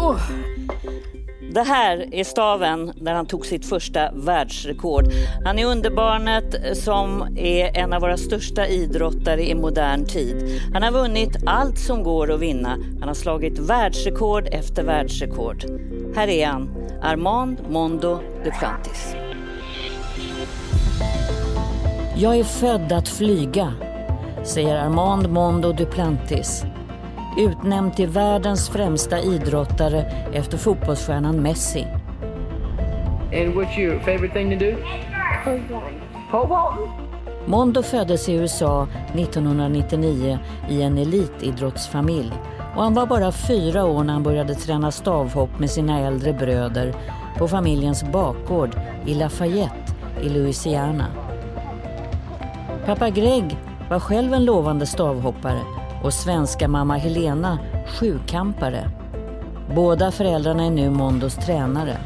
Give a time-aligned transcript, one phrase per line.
[0.00, 0.20] Oh.
[1.52, 5.04] Det här är staven där han tog sitt första världsrekord.
[5.44, 10.60] Han är underbarnet som är en av våra största idrottare i modern tid.
[10.72, 12.68] Han har vunnit allt som går att vinna.
[12.68, 15.64] Han har slagit världsrekord efter världsrekord.
[16.16, 16.70] Här är han,
[17.02, 19.14] Armand Mondo Duplantis.
[22.16, 23.72] Jag är född att flyga,
[24.44, 26.64] säger Armand Mondo Duplantis
[27.38, 30.02] utnämnd till världens främsta idrottare
[30.32, 31.86] efter fotbollsstjärnan Messi.
[33.32, 34.76] And what's your favorite thing to do?
[36.30, 36.48] Pole
[37.46, 42.32] Mondo föddes i USA 1999 i en elitidrottsfamilj
[42.76, 46.94] och han var bara fyra år när han började träna stavhopp med sina äldre bröder
[47.38, 51.06] på familjens bakgård i Lafayette i Louisiana.
[52.86, 53.58] Pappa Greg
[53.90, 55.60] var själv en lovande stavhoppare
[56.02, 58.90] och svenska mamma Helena sjukampare.
[59.74, 61.96] Båda föräldrarna är nu Mondos tränare.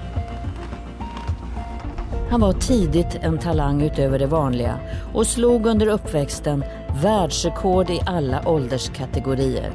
[2.30, 4.78] Han var tidigt en talang utöver det vanliga
[5.14, 6.64] och slog under uppväxten
[7.02, 9.72] världsrekord i alla ålderskategorier.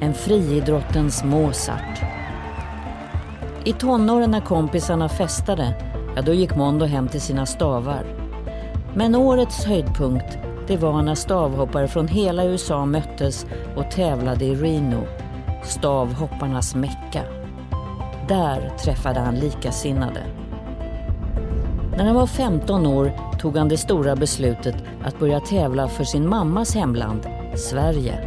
[0.00, 2.02] En friidrottens Mozart.
[3.64, 5.74] I tonåren när kompisarna festade,
[6.16, 8.04] ja då gick Mondo hem till sina stavar.
[8.94, 13.46] Men årets höjdpunkt det var när stavhoppare från hela USA möttes
[13.76, 15.06] och tävlade i Reno,
[15.62, 17.22] stavhopparnas mecka.
[18.28, 20.22] Där träffade han likasinnade.
[21.96, 26.28] När han var 15 år tog han det stora beslutet att börja tävla för sin
[26.28, 28.18] mammas hemland, Sverige.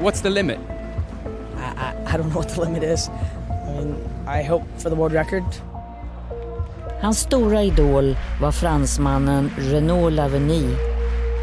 [0.00, 0.58] What's the limit?
[0.58, 3.10] I, I, I don't know what the limit is.
[3.50, 3.94] I mean,
[4.26, 5.44] I hope for the world record.
[7.00, 10.93] Hans stora idol var fransmannen Renaud Laveny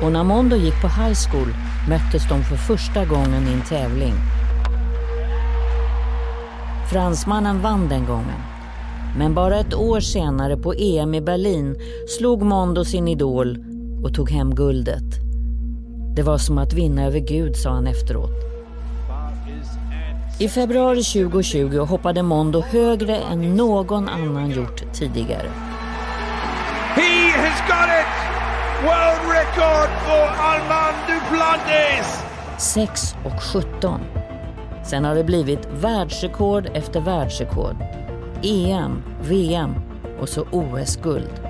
[0.02, 1.48] och när Mondo gick på high school
[1.90, 4.14] möttes de för första gången i en tävling.
[6.92, 8.42] Fransmannen vann den gången.
[9.18, 11.76] Men bara ett år senare på EM i Berlin
[12.18, 13.58] slog Mondo sin idol
[14.04, 15.04] och tog hem guldet.
[16.16, 18.52] Det var som att vinna över Gud, sa han efteråt.
[20.40, 25.50] I februari 2020 hoppade Mondo högre än någon annan gjort tidigare.
[28.82, 32.24] World record for Armand Duplantis!
[32.58, 34.00] 6 och 17.
[34.84, 37.76] Sen har det blivit världsrekord efter världsrekord.
[38.44, 39.76] EM, VM
[40.20, 41.42] och så OS-guld.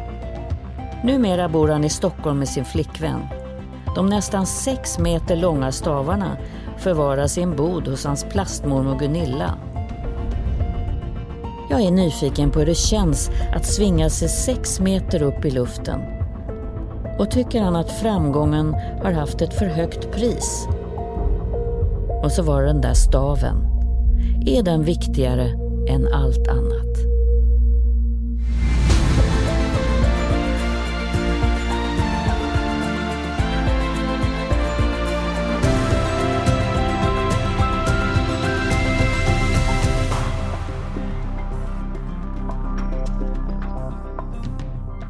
[1.04, 3.28] Numera bor han i Stockholm med sin flickvän.
[3.96, 6.38] De nästan sex meter långa stavarna
[6.78, 9.54] förvaras i en bod hos hans plastmormor Gunilla.
[11.70, 16.21] Jag är nyfiken på hur det känns att svinga sig sex meter upp i luften
[17.22, 18.74] och tycker han att framgången
[19.04, 20.68] har haft ett för högt pris?
[22.24, 23.56] Och så var det den där staven.
[24.46, 25.50] Är den viktigare
[25.90, 26.98] än allt annat?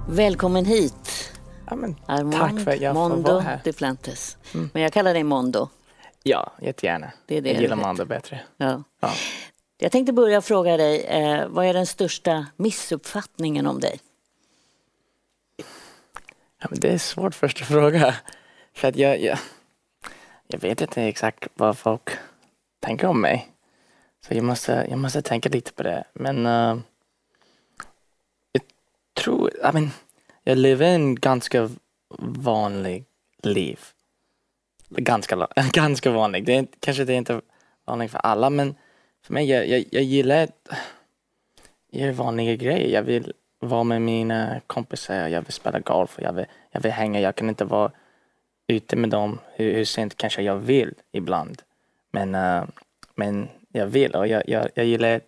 [0.07, 1.00] Välkommen hit
[1.71, 3.59] Ja, men, Armand tack för att jag Mondo får vara här.
[3.63, 4.37] Duplantis.
[4.53, 4.69] Mm.
[4.73, 5.69] Men jag kallar dig Mondo.
[6.23, 7.11] Ja, jättegärna.
[7.25, 8.41] Det är det jag gillar Mondo bättre.
[8.57, 8.83] Ja.
[8.99, 9.11] Ja.
[9.77, 13.99] Jag tänkte börja fråga dig, eh, vad är den största missuppfattningen om dig?
[16.61, 18.15] Ja, men det är svårt första fråga.
[18.73, 19.37] För att jag, jag,
[20.47, 22.09] jag vet inte exakt vad folk
[22.79, 23.47] tänker om mig.
[24.27, 26.03] Så jag måste, jag måste tänka lite på det.
[26.13, 26.79] Men uh,
[28.51, 28.61] jag
[29.13, 29.91] tror, I mean,
[30.43, 31.69] jag lever en ganska
[32.19, 33.05] vanlig
[33.43, 33.79] liv.
[34.89, 36.45] Ganska, ganska vanlig.
[36.45, 37.41] Det är, kanske det är inte
[37.85, 38.75] vanligt för alla men
[39.23, 40.69] för mig, jag, jag, jag gillar att
[41.91, 42.93] göra vanliga grejer.
[42.93, 47.19] Jag vill vara med mina kompisar, jag vill spela golf, jag vill, jag vill hänga.
[47.19, 47.91] Jag kan inte vara
[48.67, 51.61] ute med dem hur, hur sent kanske jag vill ibland.
[52.11, 52.63] Men, uh,
[53.15, 55.27] men jag vill och jag, jag, jag gillar att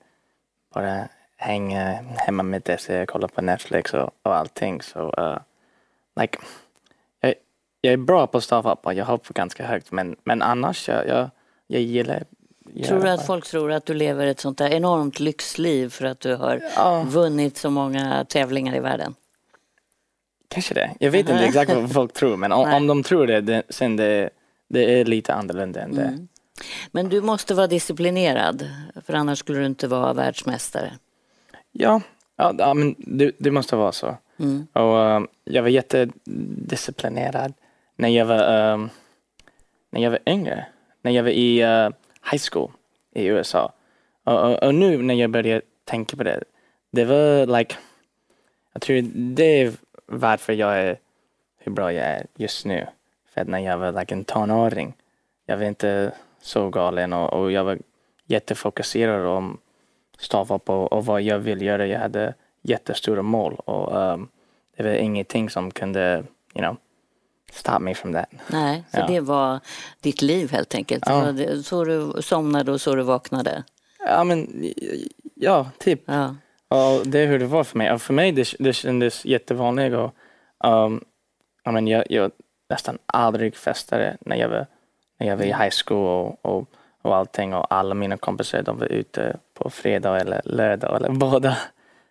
[0.73, 1.09] bara
[1.43, 4.81] hänga hemma med dessa, kolla på Netflix och, och allting.
[4.81, 5.37] Så, uh,
[6.19, 6.37] like,
[7.21, 7.33] jag,
[7.81, 11.29] jag är bra på stavhoppar, jag hoppar ganska högt men, men annars, jag, jag,
[11.67, 12.23] jag gillar
[12.85, 16.19] Tror du att folk tror att du lever ett sånt där enormt lyxliv för att
[16.19, 17.03] du har ja.
[17.07, 19.15] vunnit så många tävlingar i världen?
[20.47, 20.91] Kanske det.
[20.99, 23.95] Jag vet inte exakt vad folk tror men om, om de tror det, det sen
[23.95, 24.29] det,
[24.69, 26.01] det är lite annorlunda än det.
[26.01, 26.27] Mm.
[26.91, 28.69] Men du måste vara disciplinerad
[29.05, 30.91] för annars skulle du inte vara världsmästare.
[31.73, 32.01] Ja,
[32.35, 34.17] ja, men det, det måste vara så.
[34.39, 34.67] Mm.
[34.73, 37.53] Och, uh, jag var jättedisciplinerad
[37.95, 38.89] när jag var, um,
[39.89, 40.65] när jag var yngre.
[41.01, 41.89] När jag var i uh,
[42.31, 42.71] high school.
[43.15, 43.73] i USA.
[44.23, 46.43] Och, och, och nu när jag börjar tänka på det,
[46.91, 47.75] det var like,
[48.73, 49.73] jag tror det är
[50.05, 50.97] varför jag är
[51.57, 52.87] hur bra jag är just nu.
[53.33, 54.93] För att när jag var like en tonåring,
[55.45, 56.11] jag var inte
[56.41, 57.79] så galen och, och jag var
[58.25, 59.57] jättefokuserad om
[60.23, 61.87] stavhopp och, och vad jag vill göra.
[61.87, 64.29] Jag hade jättestora mål och um,
[64.77, 66.23] det var ingenting som kunde,
[66.55, 66.77] you know,
[67.51, 68.29] stop me from that.
[68.47, 69.07] Nej, så Ja.
[69.07, 69.59] det var
[70.01, 71.03] ditt liv helt enkelt.
[71.07, 71.33] Ja.
[71.63, 73.63] Så du somnade och så du vaknade.
[74.07, 74.71] Ja men,
[75.35, 76.01] ja, typ.
[76.05, 76.35] Ja.
[76.67, 77.91] Och det är hur det var för mig.
[77.91, 80.15] Och för mig det, det kändes jättevanligt och
[80.69, 81.03] um,
[81.63, 82.31] ja, men jag, jag
[82.69, 84.67] nästan aldrig festade när jag var,
[85.19, 86.67] när jag var i high school och, och,
[87.03, 91.57] och allting och alla mina kompisar de var ute på fredag eller lördag eller båda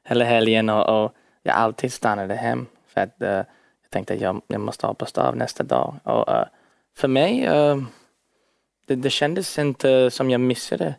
[0.04, 1.12] eller helgen och, och
[1.42, 3.30] jag alltid stannade hem för att eh,
[3.82, 5.94] jag tänkte att jag, jag måste hoppa av nästa dag.
[6.02, 6.46] Och eh,
[6.96, 7.76] för mig eh,
[8.86, 10.94] det, det kändes inte som jag missade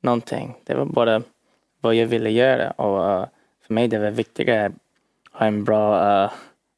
[0.00, 0.56] någonting.
[0.64, 1.22] Det var bara
[1.80, 3.28] vad jag ville göra och
[3.66, 4.72] för mig det var viktigare att
[5.32, 6.30] ha en bra uh,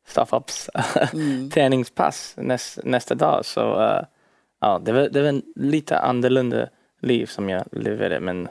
[0.07, 0.71] staffops
[1.13, 1.51] Mm.
[1.51, 3.45] träningspass näs, nästa dag.
[3.45, 3.63] Så
[4.63, 6.69] ja, det var, det var en lite annorlunda
[7.01, 8.49] liv som jag levde men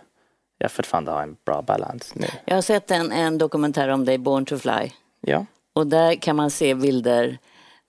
[0.58, 2.28] jag fortfarande har en bra balans nu.
[2.46, 4.92] Jag har sett en, en dokumentär om dig, Born to Fly.
[5.22, 7.38] Ja, Och där kan man se bilder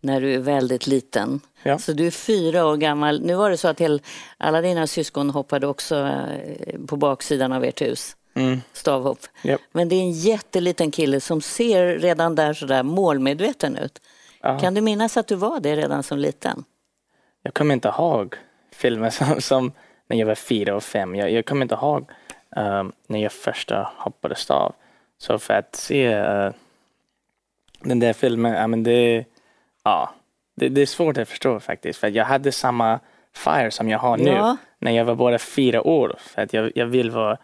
[0.01, 1.41] när du är väldigt liten.
[1.63, 1.79] Ja.
[1.79, 3.21] Så du är fyra år gammal.
[3.23, 4.03] Nu var det så att hel,
[4.39, 8.17] alla dina syskon hoppade också eh, på baksidan av ert hus.
[8.35, 8.61] mm.
[8.73, 9.19] Stavhopp.
[9.43, 9.61] Japp.
[9.73, 14.01] Men det är en jätteliten kille som ser redan där sådär målmedveten ut.
[14.43, 14.59] Ja.
[14.59, 16.65] Kan du minnas att du var det redan som liten?
[17.43, 18.35] Jag kommer inte ihåg
[18.73, 19.73] filmer som, som
[20.07, 21.15] när jag var fyra och fem.
[21.15, 22.11] Jag, jag kommer inte ihåg
[22.57, 24.75] um, när jag första hoppade stav.
[25.19, 26.51] Så för att se eh,
[27.81, 29.25] den där filmen, ja men det,
[29.85, 30.15] ja,
[30.57, 31.99] det, det är svårt att förstå faktiskt.
[32.01, 33.01] För att jag hade samma
[33.35, 34.57] fire som jag har nu Ja.
[34.79, 36.17] när jag var bara fyra år.
[36.19, 37.39] För att jag, jag vill vara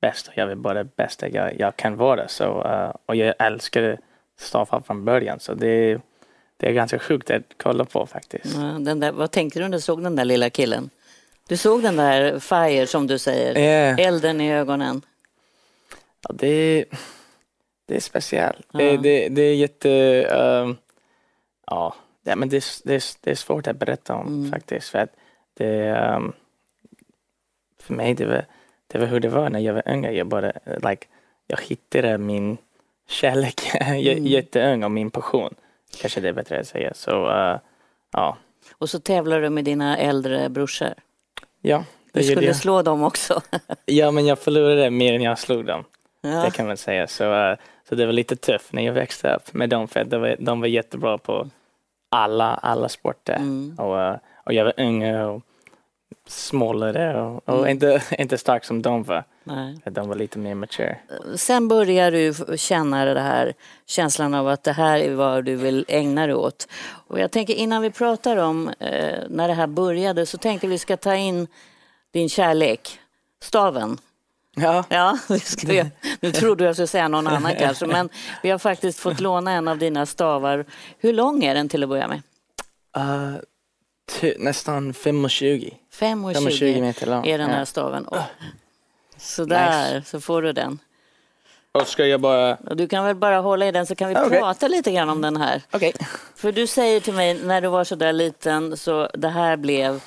[0.00, 2.28] bäst och jag vill vara det bästa jag, jag kan vara.
[2.28, 3.98] Så, eh, och jag älskade
[4.38, 5.40] stavhopp från början.
[5.40, 6.00] Så det,
[6.60, 8.54] det är ganska sjukt att kolla på faktiskt.
[8.56, 10.90] Ja, Den där, vad tänkte du när du såg den där lilla killen?
[11.48, 15.02] Du såg den där fire som du säger, Eh, elden i ögonen.
[16.28, 16.84] Ja, det, är-
[17.86, 18.66] det är speciellt.
[18.72, 18.78] Ja.
[18.78, 19.90] Det, det, det är jätte...
[20.30, 20.76] ehm,
[21.66, 24.50] ja, det, men det, är- det, det är svårt att berätta om Mm.
[24.52, 24.88] faktiskt.
[24.88, 25.10] För, att
[25.54, 26.32] det, ehm,
[27.82, 28.44] för mig det var,
[28.86, 30.12] det var hur det var när jag var yngre.
[30.12, 30.52] Jag, bara,
[30.90, 31.06] like,
[31.46, 32.56] jag hittade min
[33.08, 34.26] kärlek Mm.
[34.26, 35.54] jätteung och min passion.
[36.00, 36.94] Kanske det är bättre att säga.
[36.94, 37.58] Så eh,
[38.12, 38.36] ja,
[38.78, 40.94] Och så tävlar du med dina äldre brorsor.
[41.60, 42.56] ja, Du det gjorde skulle jag.
[42.56, 43.40] slå dem också.
[43.84, 45.84] Ja, men jag förlorade mer än jag slog dem.
[46.20, 46.42] Ja.
[46.44, 47.06] Det kan man säga.
[47.06, 47.56] Så, eh,
[47.88, 50.66] så det var lite tufft när jag växte upp med dem för var, de var
[50.68, 51.48] jättebra på
[52.08, 53.36] alla, alla sporter.
[53.36, 53.74] Mm.
[53.78, 55.42] Och, eh, och jag var yngre och
[56.26, 57.70] smalare och, och Mm.
[57.70, 59.24] inte, inte stark som de var.
[59.54, 59.78] Nej.
[59.84, 60.98] De var lite mer mature.
[61.36, 63.54] Sen börjar du känna det här
[63.86, 66.68] känslan av att det här är vad du vill ägna dig åt.
[67.06, 70.78] Och jag tänker innan vi pratar om eh, när det här började så tänkte vi
[70.78, 71.46] ska ta in
[72.12, 72.98] din kärlek,
[73.42, 73.98] staven.
[74.56, 74.84] Ja.
[74.88, 75.18] Ja,
[75.66, 75.90] jag.
[76.20, 78.08] nu trodde jag skulle säga någon annan kanske, men
[78.42, 80.64] vi har faktiskt fått låna en av dina stavar.
[80.98, 82.22] Hur lång är den till att börja med?
[82.96, 83.36] Uh,
[84.38, 85.74] nästan 5,20.
[85.92, 87.26] 5,20 5,20 meter lång.
[87.26, 87.66] är den här Ja.
[87.66, 88.06] staven.
[88.06, 88.22] Oh.
[89.20, 90.10] Sådär, Nice.
[90.10, 90.78] så får du den.
[91.72, 92.56] Och ska jag bara...
[92.56, 94.38] Du kan väl bara hålla i den så kan vi Okej.
[94.38, 95.62] prata lite grann om den här.
[95.70, 95.92] Okej.
[96.34, 100.00] För du säger till mig när du var så där liten så det här blev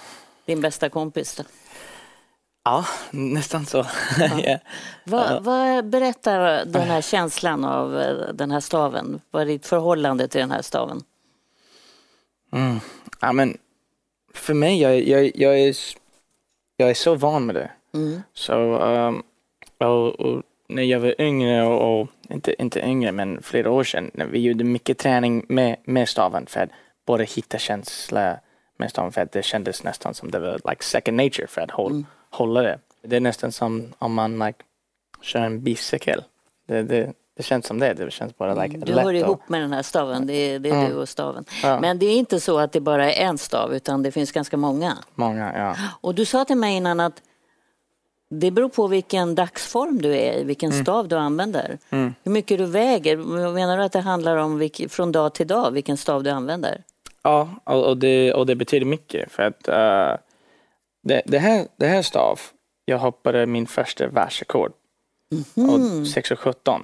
[0.45, 1.41] din bästa kompis.
[2.65, 3.85] Ja, nästan så.
[4.43, 4.57] Ja.
[5.05, 9.21] Vad, vad berättar den här känslan av eh, den här staven?
[9.31, 11.03] Vad är ditt förhållande till den här staven?
[12.51, 12.79] Mm.
[13.19, 13.57] Ja, men
[14.33, 15.75] för mig, jag, jag, jag, är,
[16.77, 17.71] jag är så van med det.
[17.93, 18.21] Mm.
[18.33, 19.23] Så, um,
[19.77, 24.11] och, och när jag var yngre och, och inte, inte yngre men flera år sedan,
[24.13, 26.69] när vi gjorde mycket träning med, med staven för att
[27.05, 28.39] bara hitta känsla
[28.77, 31.71] med staven för att det kändes nästan som det var like second nature för att
[31.71, 32.05] håll, Mm.
[32.29, 32.79] hålla det.
[33.03, 34.59] Det är nästan som om man like,
[35.21, 36.23] kör en bicykel.
[36.67, 38.79] Det, det, det känns som det, det känns bara like, Mm.
[38.85, 40.89] Du hör och- ihop med den här staven, det är, det är Mm.
[40.89, 41.45] du och staven.
[41.63, 41.79] Ja.
[41.79, 44.57] Men det är inte så att det bara är en stav utan det finns ganska
[44.57, 44.97] många.
[45.15, 45.75] Många, ja.
[46.01, 47.21] Och du sa till mig innan att
[48.29, 51.77] det beror på vilken dagsform du är i, vilken stav du använder.
[51.89, 52.13] Mm.
[52.23, 53.17] Hur mycket du väger.
[53.53, 56.83] Menar du att det handlar om vilk, från dag till dag vilken stav du använder?
[57.23, 60.17] Ja, och, det, och det betyder mycket för att eh,
[61.03, 62.39] det, det, här, det här stav,
[62.85, 64.71] jag hoppade min första världsrekord
[65.55, 66.79] och 6,17.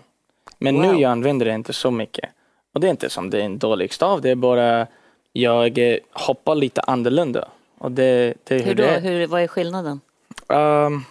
[0.57, 0.75] Men.
[0.75, 0.83] Wow.
[0.83, 2.29] nu jag använder det inte så mycket.
[2.73, 4.87] Och det är inte som det är en dålig stav, det är bara
[5.33, 7.47] jag hoppar lite annorlunda.
[7.77, 8.83] Och det, det är hur, Hur då?
[8.83, 9.01] det är.
[9.01, 10.01] Hur, vad är skillnaden?
[10.49, 11.03] Ehm,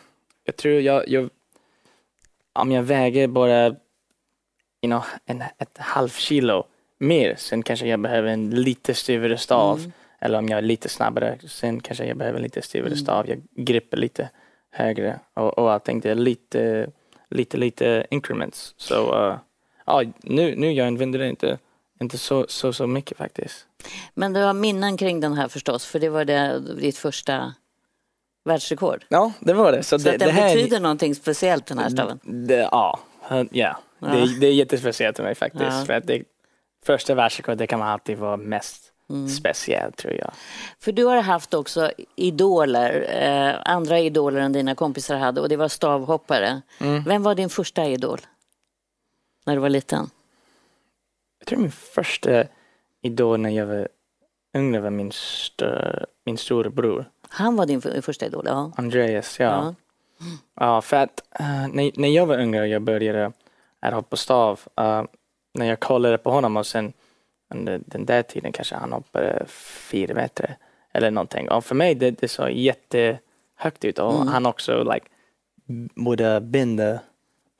[0.49, 1.31] jag tror jag, jag
[2.52, 3.76] om jag väger bara you
[4.83, 6.64] know, en, ett halvt kilo
[6.99, 9.78] mer, sen kanske jag behöver en lite styvare stav.
[9.78, 9.93] Mm.
[10.21, 12.99] Eller om jag är lite snabbare, sen kanske jag behöver lite styvare Mm.
[12.99, 13.28] stav.
[13.28, 14.31] Jag gripper lite
[14.71, 16.00] högre och, och allting.
[16.00, 16.90] Det är lite,
[17.31, 18.75] lite, lite increments.
[18.76, 19.37] Så uh,
[19.87, 21.59] ja, nu, nu jag använder det inte,
[22.00, 23.67] inte så, så, så mycket faktiskt.
[24.14, 27.55] Men du har minnen kring den här förstås, för det var det, ditt första
[28.49, 29.05] världsrekord.
[29.09, 29.83] Ja, det var det.
[29.83, 32.19] Så, Så det, att den det här, betyder någonting speciellt den här staven.
[32.23, 33.47] Det, ja, ja.
[33.50, 33.76] Ja.
[33.99, 35.64] Det, det är jättespeciellt för mig faktiskt.
[35.64, 35.85] Ja.
[35.87, 36.23] För att det,
[36.87, 39.28] första världsrekord, det kan man alltid vara mest Mm.
[39.28, 40.31] speciellt tror jag.
[40.81, 45.57] För du har haft också idoler, eh, andra idoler än dina kompisar hade och det
[45.57, 46.62] var stavhoppare.
[46.81, 47.05] Mm.
[47.05, 48.19] Vem var din första idol?
[49.47, 50.11] När du var liten?
[51.38, 52.45] Jag tror min första
[53.02, 53.88] idol när jag var
[54.57, 57.11] yngre var min, stö, min storebror.
[57.28, 58.44] Han var din för, första idol?
[58.47, 58.73] Ja.
[58.76, 59.47] Andreas, ja.
[59.47, 59.75] Ja.
[60.61, 63.32] Ja, för att eh, när, när jag var yngre och jag började
[63.80, 65.02] att hoppa stav, eh,
[65.54, 66.92] när jag kollade på honom och sen
[67.50, 69.44] under den där tiden kanske han hoppade
[69.90, 70.56] fyra meter
[70.92, 71.50] eller någonting.
[71.50, 75.06] Och för mig det, det såg jättehögt ut och han också like,
[75.94, 76.99] borde binda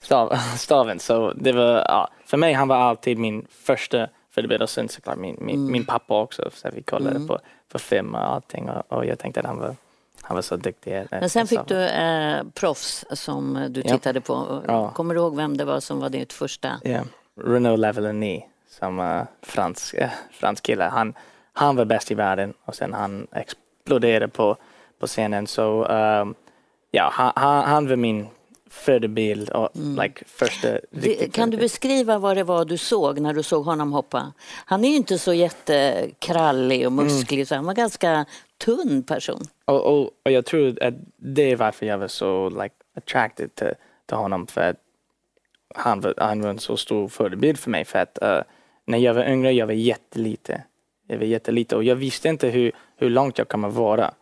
[0.03, 0.99] stav, staven.
[0.99, 4.09] Så det var, ja, för mig han var alltid min första
[4.39, 6.51] förebild och sen såklart min, min, min pappa också.
[6.55, 7.39] Så vi kollade på,
[7.73, 9.77] på film och allting och, och jag tänkte att han var,
[10.23, 11.07] han var så duktig.
[11.11, 13.93] Men sen fick du eh, proffs som du Ja.
[13.93, 14.63] tittade på.
[14.67, 14.91] Ja.
[14.91, 16.81] Kommer du ihåg vem det var som var ditt första?
[16.83, 17.01] Ja,
[17.45, 20.85] Renaud Lavillenie som uh, fransk, uh, fransk kille.
[20.85, 21.15] Han,
[21.53, 24.57] han var bäst i världen och sen han exploderade på,
[24.99, 25.47] på scenen.
[25.47, 26.35] Så um,
[26.91, 28.27] ja, han, han, han var min
[28.71, 31.31] förebild och like, första Det, Mm.
[31.31, 34.33] kan du beskriva vad det var du såg när du såg honom hoppa?
[34.65, 38.27] Han är ju inte så jättekrallig och musklig, så han var ganska
[38.65, 39.43] tunn person.
[39.65, 43.73] och, och, och jag tror att det är varför jag var så like, attracted till,
[44.07, 44.47] till honom.
[44.47, 44.77] För att
[45.75, 47.85] han var, han var en så stor förebild för mig.
[47.85, 48.41] För att uh,
[48.87, 50.63] när jag var yngre, jag var jättelite.
[51.09, 54.15] Jag var jättelite och jag visste inte hur, hur långt jag kommer vara.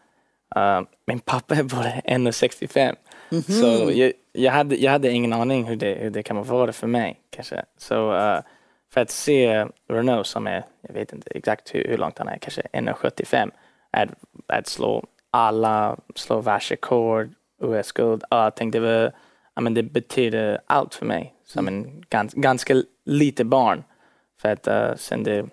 [0.57, 2.97] Uh, min pappa är bara 1,65.
[3.53, 6.87] Så jag, jag, hade, jag hade ingen aning hur det, hur det kan vara för
[6.87, 7.21] mig.
[7.31, 7.65] kanske.
[7.77, 8.41] Så uh,
[8.93, 12.39] för att se Renault som är, jag vet inte exakt hur, hur långt han är,
[12.39, 13.51] kanske 1,75.
[13.91, 14.09] Att,
[14.47, 18.71] att slå alla, slå världsrekord, OS-guld, allting.
[18.71, 19.13] Det, var,
[19.55, 23.85] ja, men det betyder allt för mig som en gans, ganska lite barn.
[24.41, 25.47] För att uh, sen det,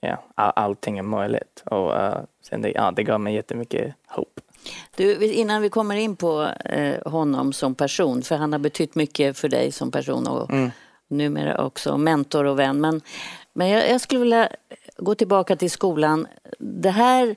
[0.00, 1.62] ja, all, allting är möjligt.
[1.66, 4.40] Och uh, sen det, ja, det gav mig jättemycket hopp.
[4.96, 9.38] Du, innan vi kommer in på eh, honom som person, för han har betytt mycket
[9.38, 10.50] för dig som person och
[11.08, 12.80] numera också mentor och vän.
[12.80, 13.00] Men,
[13.52, 14.48] men jag, jag skulle vilja
[14.96, 16.26] gå tillbaka till skolan.
[16.58, 17.36] Det här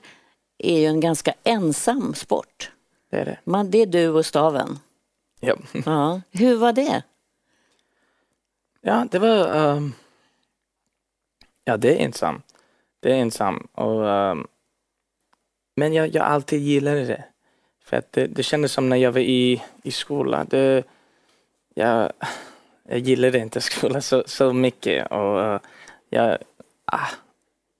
[0.58, 2.70] är ju en ganska ensam sport.
[3.10, 3.38] Det är det.
[3.44, 4.78] Man, det är du och staven.
[5.40, 5.56] Ja.
[5.86, 6.20] Ja.
[6.30, 7.02] Hur var det?
[8.80, 9.54] Ja, det var...
[9.54, 9.92] ehm,
[11.64, 12.42] ja, det är ensam.
[13.00, 13.68] Det är ensam.
[13.74, 14.46] Och, ehm,
[15.74, 17.24] men jag, jag alltid gillade det.
[17.84, 20.46] För att det, det kändes som när jag var i, i skolan.
[20.50, 20.84] Det,
[21.74, 22.12] jag,
[22.88, 25.12] jag gillade inte skolan så, så mycket.
[25.12, 25.60] Och,
[26.08, 26.38] jag,
[26.84, 27.10] ah,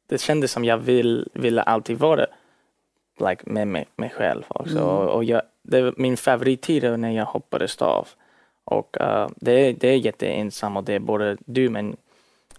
[0.06, 2.26] det kändes som jag vill, ville alltid vara
[3.20, 4.80] like, med mig, mig själv också.
[4.80, 8.08] Och, och jag, det var min favorittid när jag hoppade stav.
[8.64, 11.96] Och eh, det, det är jätteensamt och det är både du men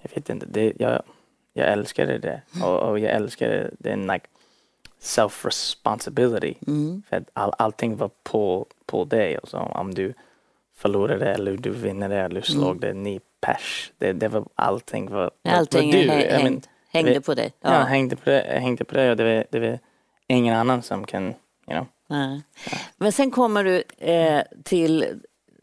[0.02, 1.02] jag vet inte, det, jag,
[1.54, 2.42] jag älskade det.
[2.64, 4.28] Och, och jag älskade den like,
[5.06, 6.54] self responsibility.
[7.10, 9.38] För att all, allting var på, på dig.
[9.38, 10.14] Och så, om du
[10.78, 13.92] förlorade eller du vinner det eller du slog det ny pers.
[13.98, 16.08] Det, det var allting var, Allting var du.
[16.10, 17.54] hä- Jag men- hängde, det- på dig.
[17.62, 19.80] Ja, hängde på det, hängde på det och det var, det var
[20.28, 21.34] ingen annan som kan, you
[21.68, 21.86] know.
[22.08, 22.42] Nej.
[22.98, 25.06] Men sen kommer du eh, till,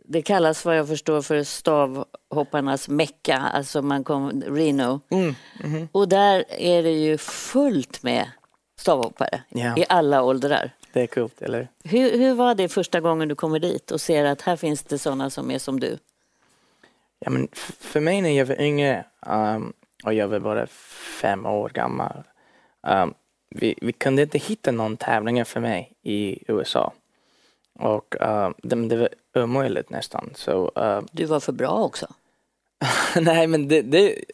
[0.04, 5.00] det kallas vad jag förstår för stavhopparnas mecka, alltså man kom, Reno.
[5.10, 8.26] Mm, Och där är det ju fullt med
[8.82, 9.76] stavhoppare Ja.
[9.76, 10.70] i alla åldrar.
[10.92, 14.24] Det är coolt, eller Hur, hur var det första gången du kommer dit och ser
[14.24, 15.98] att här finns det sådana som är som du?
[17.18, 17.48] Ja, men
[17.80, 19.72] för mig när jag var yngre um,
[20.04, 20.66] och jag var bara
[21.20, 22.22] fem år gammal.
[22.86, 23.14] Um,
[23.50, 26.92] vi, vi kunde inte hitta någon tävlingar för mig i USA.
[27.78, 29.08] Och um, det, det var
[29.42, 30.30] omöjligt nästan.
[30.34, 32.06] Så, um, Du var för bra också.
[33.20, 34.24] nej men det, det,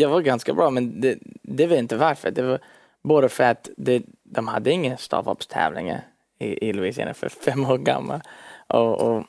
[0.00, 2.30] jag var ganska bra men det, det var inte varför.
[2.30, 2.58] Det var
[3.02, 6.06] bara för att det, de hade inga stavhoppstävlingar
[6.38, 8.20] i, i Louisiana för fem år gammal.
[8.66, 9.24] Och, och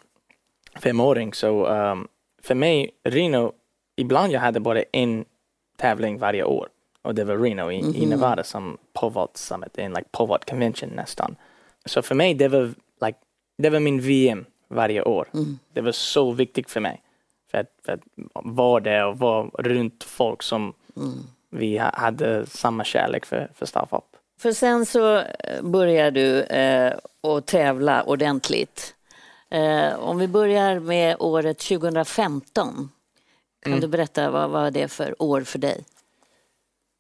[0.76, 2.08] femåring så um,
[2.44, 3.54] för mig Reno,
[3.96, 5.26] ibland jag hade bara en
[5.78, 6.70] tävling varje år.
[7.02, 11.36] Och det var Reno i, i Nevada som Povot Summit, en like Povot Convention nästan.
[11.86, 12.74] Så för mig det var
[13.06, 13.18] like,
[13.58, 15.28] det var min VM varje år.
[15.74, 17.02] Det var så viktigt för mig.
[17.52, 18.02] För att, för att
[18.34, 20.74] vara där och vara runt folk som
[21.54, 24.16] vi ha- hade samma kärlek för, för stavhopp.
[24.40, 26.94] För sen så eh, börjar du eh,
[27.28, 28.96] att tävla ordentligt.
[29.50, 32.90] Eh, om vi börjar med året 2015.
[33.66, 35.84] Kan du berätta vad vad det för år för dig?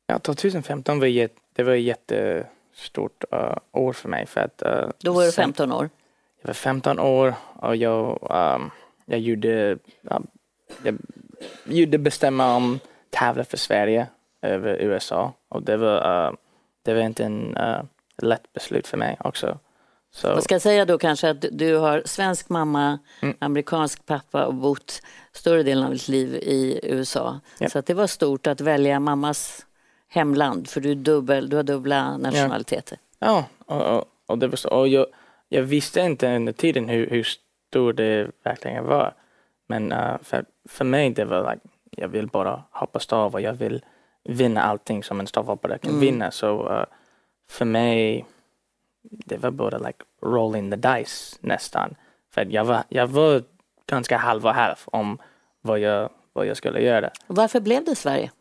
[0.08, 4.26] Ja, 2015 var, jätte, det var ett jättestort uh, år för mig.
[4.26, 5.90] För att, uh, Då var du sen- 15 år.
[6.42, 8.72] Jag var 15 år och jag, um,
[9.06, 10.28] jag gjorde, um,
[10.84, 10.98] jag
[11.66, 12.80] gjorde bestämma om
[13.10, 14.08] tävla för Sverige
[14.44, 16.36] över USA och det var, uh,
[16.84, 17.84] det var inte en uh,
[18.18, 19.60] lätt beslut för mig också.
[20.12, 23.36] Så, Vad ska jag säga då kanske att du har svensk mamma, Mm.
[23.40, 27.40] amerikansk pappa och bott större delen av ditt liv i USA.
[27.60, 27.70] Ja.
[27.70, 29.66] Så det var stort att välja mammas
[30.08, 32.98] hemland för du, dubbel, du har dubbla nationaliteter.
[33.20, 35.06] Ja, och, och, och, det var så, och jag,
[35.50, 37.28] jag visste inte under tiden hur, hur
[37.70, 39.14] stor det verkligen var.
[39.68, 43.54] Men uh, för, för mig det var like, jag vill bara hoppa stav och jag
[43.54, 43.84] vill
[44.24, 46.32] vinna allting som en stavhoppare kan vinna.
[46.32, 46.86] Så uh,
[47.50, 48.26] för mig
[49.02, 51.96] det var bara like rolling the dice nästan.
[52.34, 53.44] För jag var, jag var
[53.88, 55.18] ganska halv och halv om
[55.62, 57.10] vad jag, vad jag skulle göra.
[57.28, 58.32] Varför blev det Sverige?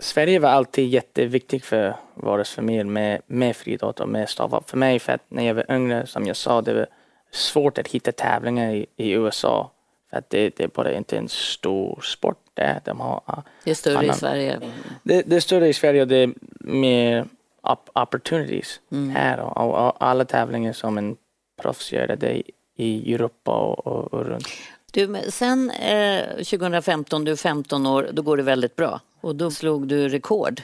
[0.00, 4.70] Sverige var alltid jätteviktigt för vår familj med, med friidrott och med stavhopp.
[4.70, 6.86] För mig, för att när jag var yngre, som jag sa, det var
[7.30, 9.70] svårt att hitta tävlingar i, i USA.
[10.10, 12.80] För att det, det är bara inte en stor sport där.
[12.84, 14.60] De har, uh, Det är större i Annan- Sverige.
[15.02, 17.26] det, det är större i Sverige och det är mer
[17.62, 18.80] op- opportunities
[19.14, 19.40] här.
[19.40, 21.16] Och, och, och alla tävlingar som en
[21.62, 22.42] proffs gör, det
[22.76, 24.48] i Europa och, och, och runt.
[24.92, 29.00] Du, sen eh, 2015, du är 15 år, då går det väldigt bra.
[29.20, 30.62] Och då slog du rekord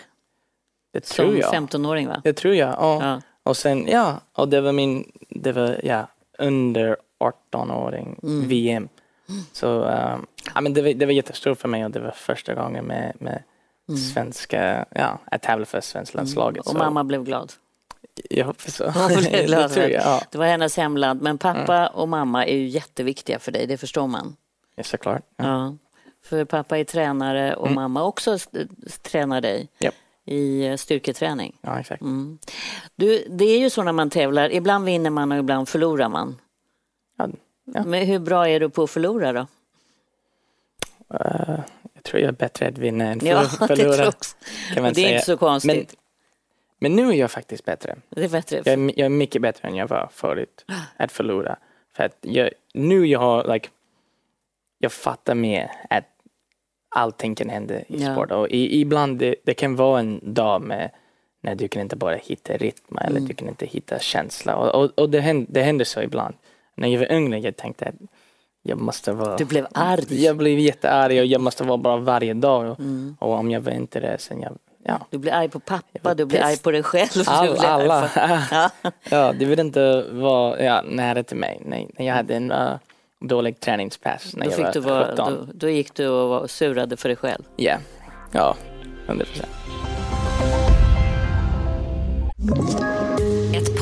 [0.93, 1.55] Det tror som jag.
[1.55, 2.21] 15-åring va?
[2.25, 2.69] Det tror jag.
[2.69, 2.99] Ja.
[3.03, 3.21] Ja.
[3.43, 6.07] Och sen, ja, och det var min, det var, ja,
[6.39, 6.97] under
[7.53, 8.89] 18-åring VM.
[9.53, 12.55] Så, um, ja men det var, det var jättestort för mig och det var första
[12.55, 13.43] gången med, med
[14.13, 16.67] svenska, ja, att tävla för svenska landslaget.
[16.67, 17.53] Och mamma blev glad.
[18.31, 18.91] Jag hoppas så.
[18.91, 19.77] Hon blev det glad.
[19.77, 20.23] jag, ja.
[20.31, 21.23] Det var hennes hemland.
[21.23, 24.37] Men pappa och mamma är ju jätteviktiga för dig, det förstår man.
[24.75, 25.23] ja såklart.
[25.37, 25.45] Ja.
[25.45, 25.77] Ja.
[26.25, 28.39] För pappa är tränare och mamma också
[29.03, 29.95] tränar dig Japp.
[30.25, 31.59] i eh, styrketräning.
[31.61, 32.03] ja, exakt.
[32.03, 32.39] Mm.
[32.97, 36.41] Du, det är ju så när man tävlar, ibland vinner man och ibland förlorar man.
[37.17, 37.29] Ja,
[37.65, 37.85] ja.
[37.85, 39.47] Men hur bra är du på att förlora då?
[41.21, 41.59] Eh,
[41.95, 44.09] jag tror jag är bättre att vinna än Ja, det förlora.
[44.09, 44.15] Och
[44.75, 45.13] det är säga.
[45.15, 45.95] inte så konstigt.
[46.79, 47.97] Men, men nu är jag faktiskt bättre.
[48.11, 48.57] Det är bättre.
[48.57, 50.65] Jag är, jag är mycket bättre än jag var förut
[50.97, 51.57] att förlora.
[51.97, 53.69] För att jag, nu jag har, like,
[54.79, 56.05] jag fattar mer att
[56.89, 58.13] allting kan hända i Ja.
[58.15, 58.31] sport.
[58.31, 60.91] Och i, ibland det, det kan vara en dag med
[61.41, 63.27] när du kan inte bara hitta rytm eller Mm.
[63.29, 64.57] du kan inte hitta känsla.
[64.57, 66.35] Och, och, och det, händer, det händer så ibland.
[66.75, 67.95] När jag var yngre jag tänkte att
[68.63, 69.37] jag måste vara...
[69.37, 70.25] Du blev arg.
[70.25, 72.71] Jag blev jättearg och jag måste vara bra varje dag.
[72.71, 73.17] Och, Mm.
[73.21, 74.59] och om jag var inte det sen jag...
[74.87, 75.01] Ja.
[75.11, 77.25] Du blir arg på pappa, du blir arg på dig själv.
[77.27, 78.11] All, alla.
[78.51, 78.71] Ja.
[79.11, 81.63] Ja, vill inte vara ja, nära till mig.
[81.65, 82.77] Nej, när jag hade en uh,
[83.21, 85.35] dålig träningspass när Då, jag var du vara, 17.
[85.35, 87.43] då, då gick du och var surade för dig själv.
[87.57, 87.77] Ja,
[88.33, 88.57] ja,
[89.07, 89.51] 100 procent.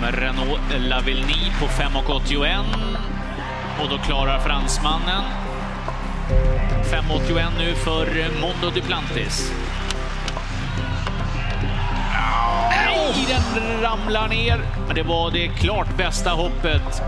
[0.00, 2.64] kommer Renault Lavillenie på 5,81
[3.82, 5.22] och då klarar fransmannen
[6.84, 8.06] 5,81 nu för
[8.40, 9.52] Mondo Duplantis.
[12.70, 14.60] Nej, den ramlar ner.
[14.86, 17.02] Men det var det klart bästa hoppet.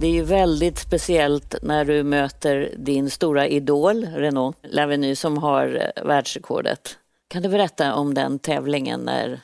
[0.00, 5.92] Det är ju väldigt speciellt när du möter din stora idol Renault Lavigny, som har
[5.96, 6.98] eh, världsrekordet.
[7.28, 9.40] Kan du berätta om den tävlingen när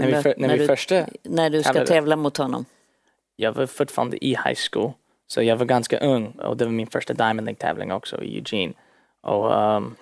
[0.00, 1.86] du, När vi för- när vi du, första när du ska tävlade.
[1.86, 2.64] tävla mot honom?
[3.36, 4.92] Jag var fortfarande i high school,
[5.26, 8.72] så jag var ganska ung och det var min första Diamond League-tävling också i Eugene.
[9.20, 9.96] Och um,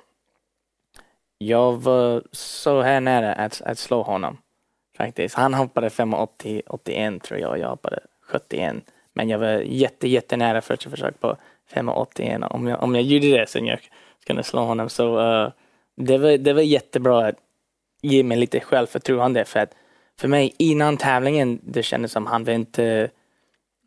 [1.38, 4.38] jag var så här nära att, att slå honom
[4.96, 5.34] faktiskt.
[5.34, 8.76] Han hoppade 5,80, 81 tror jag och jag hoppade 71.
[9.12, 11.36] Men jag var jätte, jättenära första försök på
[11.72, 12.48] 5,81.
[12.50, 13.78] Om jag, om jag gjorde det sen jag
[14.26, 15.50] kunde slå honom så uh,
[15.96, 17.36] det var, det var jättebra att
[18.02, 19.74] ge mig lite självförtroende för att
[20.20, 23.10] för mig innan tävlingen det kändes som han var inte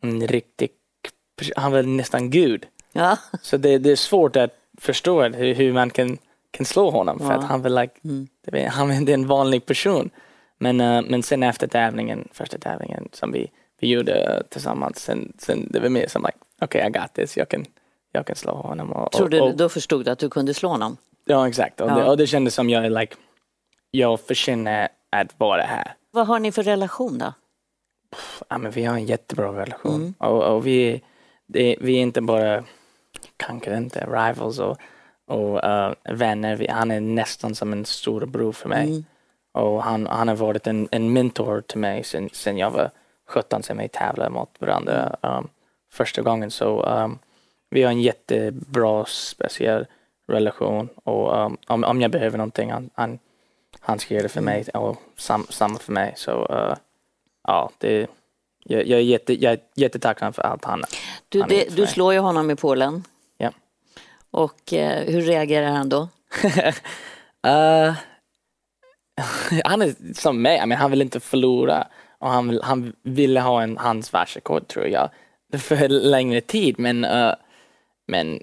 [0.02, 0.70] en riktig,
[1.56, 2.66] han var nästan gud.
[2.92, 3.16] Ja.
[3.42, 6.18] Så det, det är svårt att förstå hur, hur man kan,
[6.50, 7.38] kan slå honom för Ja.
[7.38, 8.70] att han var like, Mm.
[8.70, 10.10] han var inte en vanlig person.
[10.58, 15.32] Men, eh, men sen efter tävlingen, första tävlingen som vi, vi gjorde eh, tillsammans, sen,
[15.38, 17.64] sen det var mer som like, okej I got this, jag kan,
[18.12, 18.92] jag kan slå honom.
[18.92, 20.96] Och, Tror du, och, och, då förstod du att du kunde slå honom?
[21.24, 21.94] ja exakt, och, Ja.
[21.94, 23.14] Det, och det kändes som jag like,
[23.90, 25.94] jag förtjänar att vara här.
[26.10, 27.32] Vad har ni för relation då?
[28.48, 29.94] Ja, men vi har en jättebra relation.
[29.94, 30.14] Mm.
[30.18, 31.02] Och, och vi,
[31.46, 32.64] det, vi är inte bara
[33.46, 34.78] konkurrenter, rivals och,
[35.26, 36.56] och eh, vänner.
[36.56, 38.88] Vi, han är nästan som en storebror för mig.
[38.88, 39.04] Mm.
[39.52, 42.90] Och han, han har varit en, en mentor till mig sen, sen jag var
[43.28, 45.48] 17 sen vi tävlade mot varandra um,
[45.92, 46.50] första gången.
[46.50, 47.18] Så um,
[47.70, 49.86] vi har en jättebra speciell
[50.28, 53.18] relation och um, om, om jag behöver någonting han, han,
[53.80, 56.12] han ska göra det för mig och sam, samma för mig.
[56.16, 56.76] Så uh,
[57.48, 58.06] ja, det,
[58.64, 60.84] jag, jag, är jätte, jag är jättetacksam för allt han
[61.28, 63.04] Du, han det, du slår ju honom i Polen.
[63.38, 63.50] Ja.
[64.30, 66.08] Och eh, hur reagerar han då?
[67.46, 67.94] Eh,
[69.64, 71.86] han är som mig, I mean, han vill inte förlora
[72.18, 75.10] och han, vill, han ville ha en hans världsrekord tror jag
[75.58, 77.06] för längre tid men,
[78.06, 78.40] men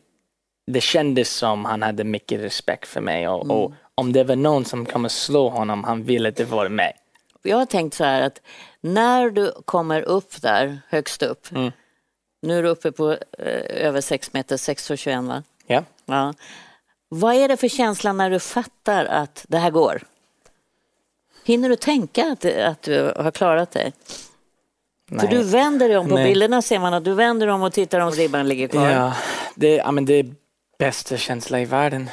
[0.68, 4.66] det kändes som han hade mycket respekt för mig och, och om det var någon
[4.66, 6.94] som kommer slå honom, han ville att det var mig.
[7.42, 8.42] Jag har tänkt så här att
[8.82, 11.52] när du kommer upp där, högst upp.
[11.52, 11.72] Mm.
[12.42, 15.44] Nu är du uppe på eh, över 6 meter, 6,21 va?
[15.68, 15.84] Ja.
[16.06, 16.34] Ja.
[17.10, 20.02] Vad är det för känsla när du fattar att det här går?
[21.44, 23.94] Hinner du tänka att, att du har klarat dig?
[25.20, 26.28] För du vänder dig om, på Nej.
[26.28, 28.90] bilderna ser man att du vänder dig om och tittar om ribban ligger kvar.
[28.90, 29.14] Ja,
[29.56, 30.36] det, ja, men det är
[30.78, 32.10] bästa känsla i världen.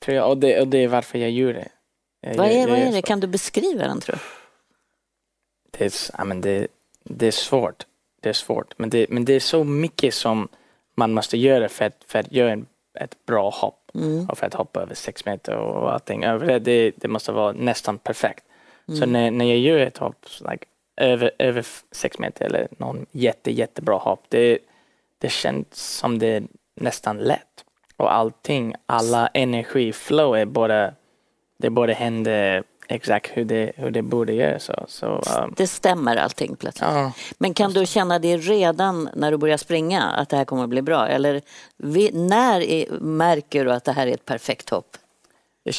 [0.00, 0.28] Tror jag.
[0.28, 1.68] Och, det, och det är varför jag gör det.
[2.20, 3.02] Jag, Vad är, vad gör är det?
[3.02, 4.20] Kan du beskriva den tror du?
[5.70, 6.66] Det är, ja, men det,
[7.04, 7.86] det är svårt.
[8.20, 8.78] Det är svårt.
[8.78, 10.48] Men det, men det är så mycket som
[10.94, 12.66] man måste göra för att, för att göra en,
[13.00, 13.90] ett bra hopp.
[14.28, 17.98] Och för att hoppa över sex meter och allting över det, det, måste vara nästan
[17.98, 18.44] perfekt.
[18.98, 20.64] Så när, när jag gör ett hopp like,
[20.96, 24.58] över, över sex meter eller någon jätte, jättebra hopp, det,
[25.18, 26.42] det känns som det är
[26.74, 27.64] nästan lätt.
[27.98, 30.92] Och allting, alla energi, flow är bara,
[31.58, 34.58] det bara händer exakt hur det, hur det borde göra.
[34.58, 36.90] Så, så, um, Det stämmer allting plötsligt.
[36.90, 37.12] ja.
[37.38, 40.68] Men kan du känna det redan när du börjar springa att det här kommer att
[40.68, 41.08] bli bra?
[41.08, 41.42] Eller
[41.76, 44.96] vi, när är, märker du att det här är ett perfekt hopp?
[45.64, 45.74] jag,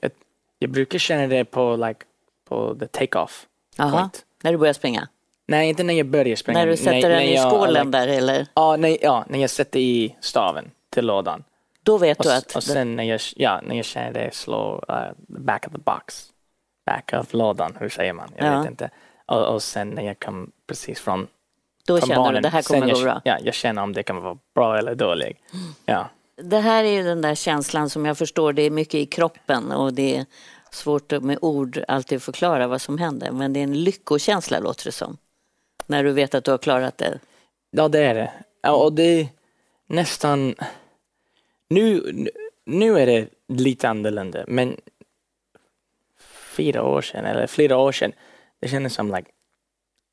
[0.00, 0.10] jag,
[0.58, 2.00] jag brukar känna det på, like,
[2.48, 4.24] på the take-off point.
[4.42, 5.08] när du börjar springa?
[5.46, 6.58] Nej, inte när jag börjar springa.
[6.58, 8.46] När du sätter Nej, den när i jag, skålen like, där eller?
[8.54, 11.44] Ja, nej, ja, när jag sätter i staven till lådan.
[11.82, 12.56] Då vet Och, du att...
[12.56, 16.28] och sen när jag, ja, när jag känner det slå uh, back of the box.
[16.86, 18.32] Back of lådan, hur säger man?
[18.36, 18.60] Jag Ja.
[18.60, 18.90] vet inte.
[19.26, 21.26] Och, och sen när jag kom precis från,
[21.86, 22.42] då från känner du barnen.
[22.42, 23.20] det här kommer jag, gå bra.
[23.24, 25.38] Ja, jag känner om det kan vara bra eller dåligt.
[25.86, 26.08] Ja.
[26.36, 29.72] Det här är ju den där känslan som jag förstår, det är mycket i kroppen
[29.72, 30.26] och det är
[30.70, 33.30] svårt att med ord alltid förklara vad som händer.
[33.32, 35.16] Men det är en lyckokänsla låter det som.
[35.86, 37.18] När du vet att du har klarat det.
[37.70, 38.32] Ja, det är det.
[38.62, 39.28] Ja, och det är
[39.86, 40.54] nästan...
[41.74, 42.12] Nu,
[42.64, 44.76] nu är det lite annorlunda, men
[46.56, 48.12] fyra år sedan, eller flera år sedan,
[48.60, 49.30] det kändes som like,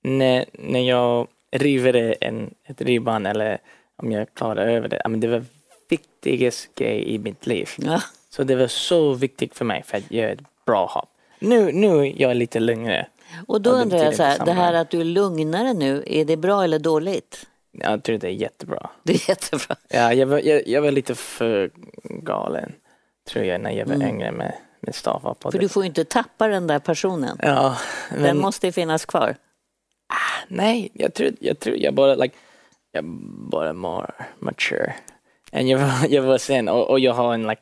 [0.01, 3.57] när, när jag river en, ett ribban eller
[3.95, 5.45] om jag klarar över det, men det var
[5.89, 7.69] viktigaste grej i mitt liv.
[7.77, 8.01] Ja.
[8.29, 11.09] Så det var så viktigt för mig för att göra ett bra hopp.
[11.39, 13.07] Nu, nu är jag lite lugnare.
[13.47, 16.37] Och då undrar jag så här, det här att du är lugnare nu, är det
[16.37, 17.45] bra eller dåligt?
[17.71, 18.89] Jag tror det är jättebra.
[19.03, 19.75] Det är jättebra.
[19.89, 21.71] Ja, jag, var, jag, jag var lite för
[22.03, 22.73] galen,
[23.29, 24.07] tror jag, när jag var Mm.
[24.09, 25.65] yngre med, med stavar på För det.
[25.65, 27.37] du får ju inte tappa den där personen.
[27.41, 27.77] Ja,
[28.11, 29.35] men Den måste ju finnas kvar.
[30.47, 32.35] nej, jag tror, jag tror jag bara, like,
[32.91, 33.03] jag
[33.49, 34.93] bara more mature.
[35.51, 37.61] än jag var, jag var sen och, och jag har en, like,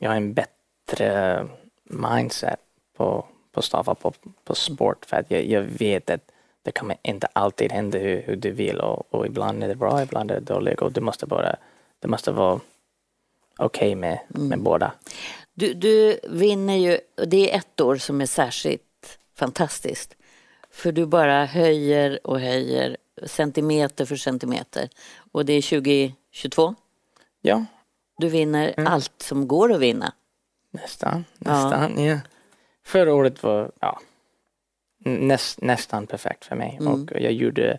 [0.00, 1.46] jag har en bättre
[1.84, 2.60] mindset
[2.96, 4.12] på, på stavar, på,
[4.44, 6.30] på sport, för att jag, jag vet att
[6.62, 10.02] det kommer inte alltid hända hur, hur du vill och, och ibland är det bra,
[10.02, 11.56] ibland är det dåligt och du måste bara,
[11.98, 12.60] det måste vara
[13.58, 14.92] okej med, med båda.
[15.54, 20.16] Du, du vinner ju, det är ett år som är särskilt fantastiskt.
[20.70, 22.96] För du bara höjer och höjer
[23.26, 24.88] centimeter för centimeter.
[25.32, 26.74] Och det är 2022.
[27.40, 27.64] Ja,
[28.18, 30.12] Du vinner allt som går att vinna.
[30.70, 32.18] nästan, nästan, ja.
[32.84, 34.00] Förra året var, ja,
[35.04, 37.78] näst, nästan perfekt för mig och jag gjorde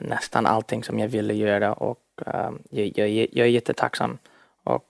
[0.00, 4.18] nästan allting som jag ville göra och um, jag, jag, jag är jättetacksam
[4.64, 4.84] och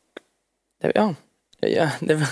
[0.81, 1.15] det, ja,
[1.61, 2.29] Ja, det var,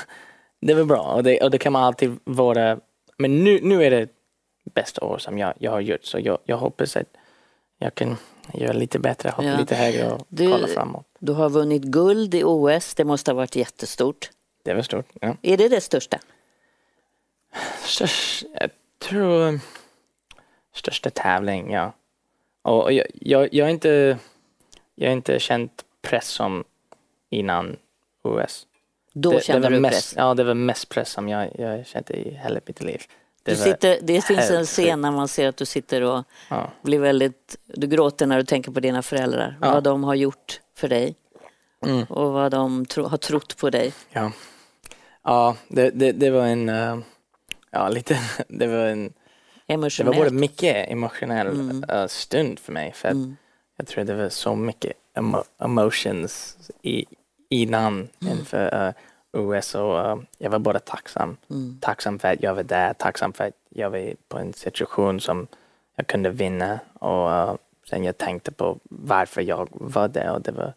[0.60, 2.78] det var bra och det, och det kan man alltid vara.
[3.18, 4.08] Men nu, nu är det
[4.64, 7.06] bästa år som jag, jag har gjort så jag, jag hoppas att
[7.78, 8.16] jag kan
[8.54, 9.58] göra lite bättre, hoppa Ja.
[9.58, 11.06] lite högre och Du- kolla framåt.
[11.18, 14.30] Du har vunnit guld i OS, det måste ha varit jättestort.
[14.62, 15.06] Det var stort.
[15.20, 15.36] Ja.
[15.42, 16.18] Är det det största?
[17.84, 18.44] Störst,
[19.02, 19.60] tror um,
[20.74, 21.92] största tävling, ja.
[22.62, 24.18] Och jag, jag, jag har inte,
[24.94, 26.64] jag har inte känt press som
[27.30, 27.76] innan
[28.22, 28.66] OS.
[29.12, 30.14] Då det, känner det du mest, press.
[30.16, 33.02] Ja, det var mest press som jag, jag kände i hela mitt liv.
[33.42, 36.70] Det, sitter, det finns en scen när man ser att du sitter och Ja.
[36.82, 39.58] blir väldigt, du gråter när du tänker på dina föräldrar.
[39.60, 39.72] Ja.
[39.72, 41.14] Vad de har gjort för dig
[41.86, 42.04] Mm.
[42.04, 43.92] och vad de tro, har trott på dig.
[44.10, 44.32] Ja,
[45.22, 46.98] ja det, det, det var en, eh,
[47.72, 49.12] ja lite, det var en,
[49.66, 51.84] det var både mycket emotionell Mm.
[51.88, 52.92] eh, stund för mig.
[52.92, 53.36] För Mm.
[53.76, 57.04] jag tror det var så mycket emo emotions i,
[57.48, 58.38] innan Mm.
[58.38, 58.94] inför eh,
[59.40, 61.36] OS och eh, jag var bara tacksam.
[61.50, 61.78] Mm.
[61.80, 65.46] Tacksam för att jag var där, tacksam för att jag var på en situation som
[65.96, 67.54] jag kunde vinna och eh,
[67.90, 70.74] sen jag tänkte på varför jag var där och det var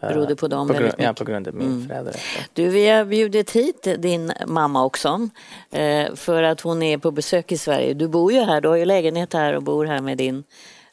[0.00, 1.18] för, Berodde på dem på, väldigt grund, ja, mycket.
[1.18, 1.88] på grund av min Mm.
[1.88, 2.16] förälder.
[2.52, 5.28] Du, vi har bjudit hit din mamma också
[5.70, 7.94] eh, för att hon är på besök i Sverige.
[7.94, 10.44] Du bor ju här, du har ju lägenhet här och bor här med din,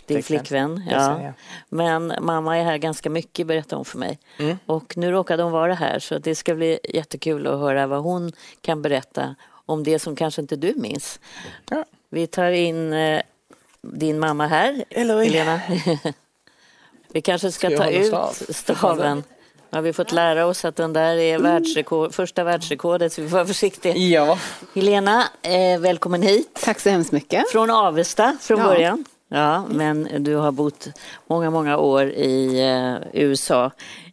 [0.05, 0.83] din Flickvän.
[0.91, 1.21] Ja.
[1.23, 1.33] ja.
[1.69, 4.19] Men mamma är här ganska mycket berättar hon för mig.
[4.39, 4.57] Mm.
[4.65, 8.31] Och nu råkade hon vara här så det ska bli jättekul att höra vad hon
[8.61, 9.35] kan berätta
[9.65, 11.19] om det som kanske inte du minns.
[11.69, 11.85] Ja.
[12.09, 13.21] Vi tar in eh,
[13.81, 15.25] din mamma här, Eloy.
[15.29, 15.61] Helena.
[17.13, 18.33] vi kanske ska Ska ta ut stav?
[18.49, 19.23] staven.
[19.69, 23.29] Ja, vi har fått lära oss att den där är världsrekord, första världsrekordet, så vi
[23.29, 23.95] får vara försiktiga.
[23.95, 24.37] Ja.
[24.75, 26.59] Helena, eh, välkommen hit.
[26.63, 27.49] Tack så hemskt mycket.
[27.51, 28.63] Från Avesta från Ja.
[28.65, 29.05] början.
[29.29, 30.87] Ja, men du har bott
[31.27, 33.71] många, många år i eh, USA,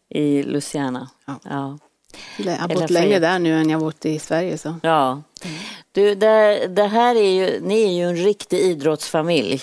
[0.09, 1.09] i Louisiana.
[1.27, 1.35] Ja.
[1.45, 1.79] Ja.
[2.37, 4.59] Jag har Eller bott längre där nu än jag bott i Sverige.
[4.59, 4.75] Så.
[4.83, 5.23] ja.
[5.93, 9.63] Du, det, det här är ju, ni är ju en riktig idrottsfamilj.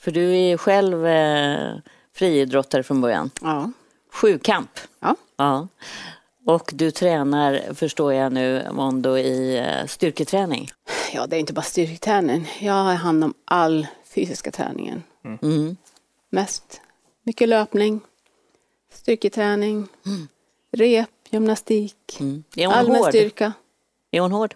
[0.00, 1.74] För du är ju själv eh,
[2.14, 3.30] friidrottare från början.
[3.40, 3.70] Ja.
[4.12, 4.70] Sjukamp.
[5.00, 5.16] Ja.
[5.36, 5.68] Ja.
[6.46, 10.70] Och du tränar, förstår jag nu, Mondo, i eh, styrketräning.
[11.12, 12.50] ja, det är inte bara styrketräning.
[12.60, 15.02] Jag har hand om all fysiska träningen.
[15.42, 15.76] Mm.
[16.30, 16.80] Mest
[17.22, 18.00] mycket löpning,
[18.92, 19.88] styrketräning,
[20.72, 22.44] rep, gymnastik, Mm.
[22.56, 23.08] Är hon allmän hård?
[23.08, 23.52] styrka.
[24.10, 24.54] Är hon hård?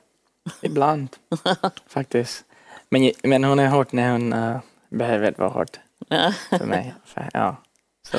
[0.61, 1.09] Ibland,
[1.87, 2.45] faktiskt.
[2.91, 5.81] Men, men hon är hårt när hon uh, behöver vara hårt Ja.
[6.51, 6.95] för mig.
[7.05, 7.57] För, ja.
[8.07, 8.17] Så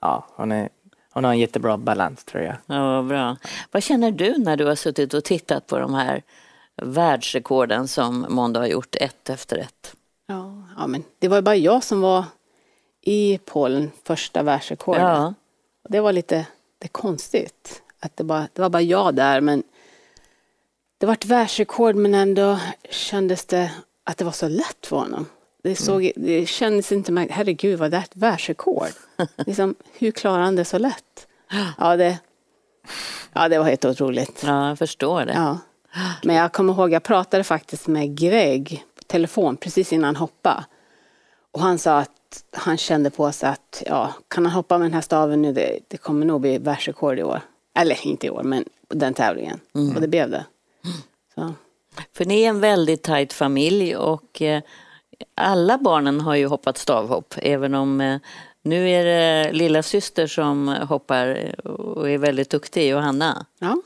[0.00, 0.68] ja, hon, är,
[1.12, 2.56] hon har en jättebra balans tror jag.
[2.66, 3.36] Ja, vad bra.
[3.70, 6.22] Vad känner du när du har suttit och tittat på de här
[6.82, 9.94] världsrekorden som Mondo har gjort ett efter ett?
[10.26, 12.24] Ja, ja, men det var ju bara jag som var
[13.02, 15.02] i Polen första världsrekordet.
[15.02, 15.34] Ja.
[15.84, 16.46] Och Det var lite
[16.78, 17.82] det konstigt.
[18.00, 19.62] Att det, bara, det var bara jag där men
[20.98, 22.58] det var ett världsrekord men ändå
[22.90, 23.72] kändes det
[24.04, 25.26] att det var så lätt för honom.
[25.66, 28.88] Det, såg, det kändes inte, med, herregud vad det är ett världsrekord.
[29.36, 31.26] liksom, hur klarar han det så lätt?
[31.78, 32.18] Ja det,
[33.32, 34.42] ja, det var helt otroligt.
[34.46, 35.32] Ja, jag förstår det.
[35.32, 35.58] Ja.
[36.24, 40.64] Men jag kommer ihåg, jag pratade faktiskt med Greg på telefon precis innan han hoppade.
[41.52, 44.94] Och han sa att han kände på sig att ja, kan han hoppa med den
[44.94, 47.40] här staven nu, det, det kommer nog bli världsrekord i år.
[47.74, 49.60] Eller inte i år, men den tävlingen.
[49.94, 50.44] Och det blev det.
[51.34, 51.54] Så.
[52.12, 54.62] För ni är en väldigt tajt familj och eh,
[55.34, 57.34] alla barnen har ju hoppat stavhopp.
[57.36, 58.18] Även om eh,
[58.62, 63.76] nu är det lilla syster som hoppar och är väldigt duktig, Johanna, Ja.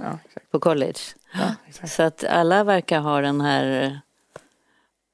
[0.50, 0.98] På college.
[1.34, 1.86] Ja.
[1.86, 3.92] Så att alla verkar ha den här eh,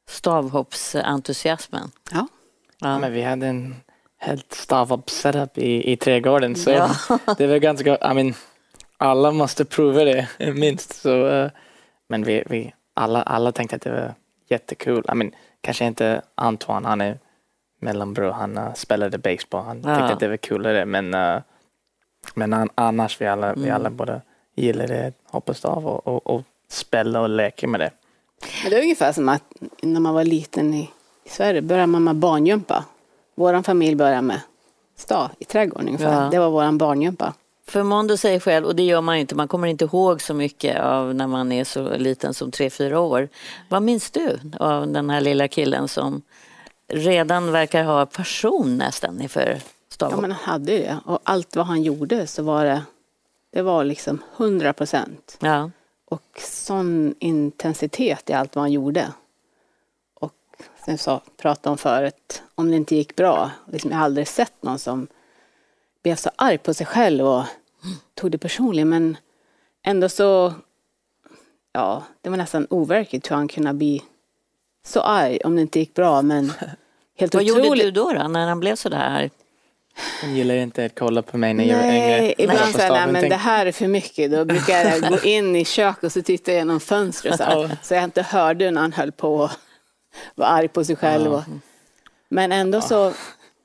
[0.09, 1.90] stavhoppsentusiasmen.
[2.12, 2.29] Ja.
[2.81, 2.98] Ja.
[2.98, 3.74] Men vi hade en
[4.18, 6.90] helt stavhopp setup i, i trädgården så Ja.
[7.38, 8.35] det var ganska, I mean,
[8.96, 10.94] alla måste prova det minst.
[11.02, 11.50] Så, eh,
[12.09, 14.14] men vi, vi alla, alla tänkte att det var
[14.48, 15.05] jättekul.
[15.12, 17.19] I mean, kanske inte Antoine, han är
[17.81, 19.97] mellanbror, han uh, spelade baseball, han Ja.
[19.99, 21.40] tyckte att det var kulare men, uh,
[22.35, 23.75] men an, annars vi alla, vi Mm.
[23.75, 24.21] alla både
[24.55, 27.90] gillade hoppa stav och, och, och spela och leka med det.
[28.62, 29.42] Men det är ungefär som att
[29.83, 30.90] när man var liten i,
[31.25, 32.85] i Sverige började man med barngympa.
[33.35, 34.40] Vår familj började med
[34.97, 36.23] stav i trädgården ungefär.
[36.25, 36.31] Ja.
[36.31, 37.35] Det var vår barngympa.
[37.68, 40.35] För Mondo säger själv, och det gör man ju inte, man kommer inte ihåg så
[40.35, 43.29] mycket av när man är så liten som tre fyra år.
[43.68, 46.22] Vad minns du av den här lilla killen som
[46.88, 50.20] redan verkar ha passion nästan inför Ja stavhopp?
[50.20, 50.98] men han hade ju det.
[51.05, 52.83] Och allt vad han gjorde så var det,
[53.52, 55.37] det var liksom 100 procent.
[55.40, 55.70] Ja.
[56.05, 59.12] Och sån intensitet i allt vad han gjorde.
[60.14, 60.33] Och
[60.85, 63.50] sen så pratade om förut, om det inte gick bra.
[63.72, 65.07] Liksom, jag har aldrig sett någon som
[66.07, 67.45] blev så arg på sig själv och
[68.14, 68.87] tog det personligt.
[68.87, 69.16] Men
[69.87, 70.55] ändå så,
[71.73, 74.03] ja, det var nästan overkligt hur han kunde bli
[74.87, 76.23] så arg om det inte gick bra.
[76.23, 76.53] Men
[77.19, 77.66] helt Vad otroligt.
[77.66, 79.31] gjorde du då, då när han blev så där?
[80.23, 81.99] Hon gillar inte att kolla på mig när jag var yngre.
[81.99, 84.31] Nej, ibland säger jag, nej men det här är för mycket.
[84.31, 87.95] Då brukar jag gå in i köket och så titta genom fönstret så, här, så
[87.95, 89.51] jag inte hörde när han höll på och
[90.35, 91.33] var arg på sig själv.
[91.33, 91.42] Och,
[92.29, 93.12] men ändå så,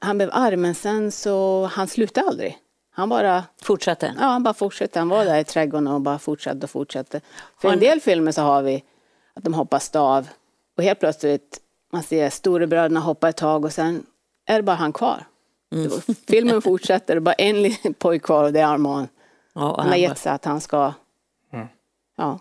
[0.01, 2.57] han blev arg men sen så, han slutade aldrig.
[2.93, 4.13] Han bara, Fortsatte?
[4.19, 4.99] ja, han bara fortsatte.
[4.99, 7.21] Han var där i trädgården och bara fortsatte och fortsatte.
[7.61, 8.83] För en del filmer så har vi
[9.33, 10.27] att de hoppar stav
[10.77, 11.59] och helt plötsligt
[11.91, 14.05] man ser storebröderna hoppa ett tag och sen
[14.45, 15.25] är det bara han kvar.
[15.73, 15.91] Mm.
[16.27, 19.07] Filmen fortsätter, det är bara en liten pojk kvar och det är Arman.
[19.53, 20.93] Ja, och Han har han gett sig att han ska...
[22.17, 22.39] Ja.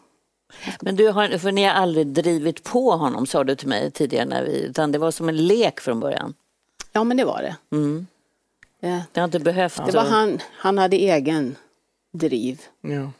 [0.81, 4.25] Men du har, för ni har aldrig drivit på honom sa du till mig tidigare,
[4.25, 6.35] när vi, utan det var som en lek från början.
[6.93, 7.57] Ja, men det var det.
[7.77, 8.07] Mm.
[8.81, 9.03] Ja.
[9.13, 9.87] Det har inte behövt.
[9.87, 11.57] Det var han, han hade egen
[12.13, 12.61] driv.
[12.81, 13.11] Ja.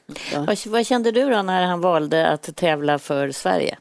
[0.47, 3.79] Vad, vad kände du då när han valde att tävla för Sverige?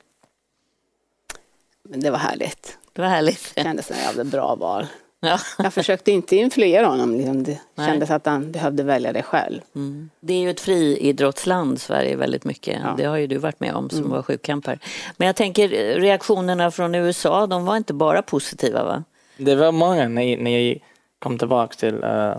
[1.84, 2.78] Men det var härligt.
[2.94, 3.52] Det var härligt.
[3.56, 4.88] Det kändes som ett jävla bra val.
[5.20, 5.40] Ja.
[5.58, 7.16] Jag försökte inte influera honom.
[7.16, 7.44] Liksom.
[7.44, 7.88] Det Nej.
[7.88, 9.62] kändes att han behövde välja det själv.
[9.76, 10.10] Mm.
[10.20, 12.80] Det är ju ett friidrottsland, Sverige, väldigt mycket.
[12.84, 12.94] Ja.
[12.98, 14.12] Det har ju du varit med om som Mm.
[14.12, 14.80] var sjukampare.
[15.18, 19.04] Men jag tänker eh, reaktionerna från USA, de var inte bara positiva va?
[19.40, 20.78] Det var många när, när jag
[21.20, 22.34] kom tillbaka till eh,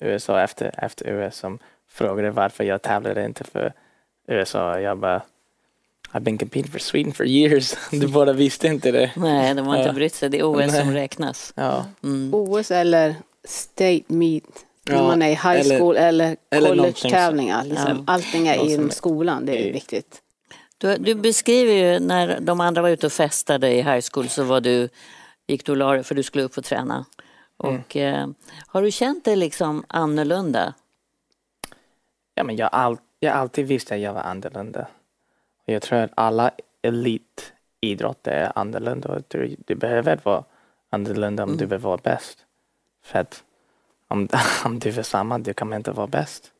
[0.00, 1.58] USA efter, efter US som
[1.90, 3.72] frågade varför jag tävlade inte för
[4.28, 4.80] USA.
[4.80, 5.22] Jag bara,
[6.12, 7.74] I've been competing for Sweden for years.
[7.90, 9.10] Du bara visste inte det.
[9.16, 10.28] Nej, de har inte brytt sig.
[10.28, 11.52] Det är OS som räknas.
[11.56, 11.86] Ja.
[12.02, 12.34] Mm.
[12.34, 13.14] OS eller
[13.44, 14.44] state meet.
[14.88, 17.64] När Ja, man är i high eller- school eller, eller college-tävlingar.
[17.64, 18.04] Liksom.
[18.06, 18.12] Ja.
[18.12, 19.46] Allting är inom skolan.
[19.46, 20.20] Det är är- viktigt.
[20.78, 24.42] Du, du beskriver ju när de andra var ute och festade i high school så
[24.42, 24.88] var du,
[25.46, 27.04] gick du och la dig för du skulle upp och träna.
[27.56, 28.28] Och, eh,
[28.66, 30.74] har du känt dig liksom annorlunda?
[32.34, 34.86] Ja, men jag, all, jag alltid visste att jag var annorlunda.
[35.66, 36.50] Och jag tror att alla
[36.82, 39.22] elitidrotter är annorlunda.
[39.28, 40.44] Du, du behöver vara
[40.90, 42.38] annorlunda om du vill vara bäst.
[43.02, 43.44] För att
[44.08, 44.28] om,
[44.64, 46.52] om du är samma, du kan inte vara bäst.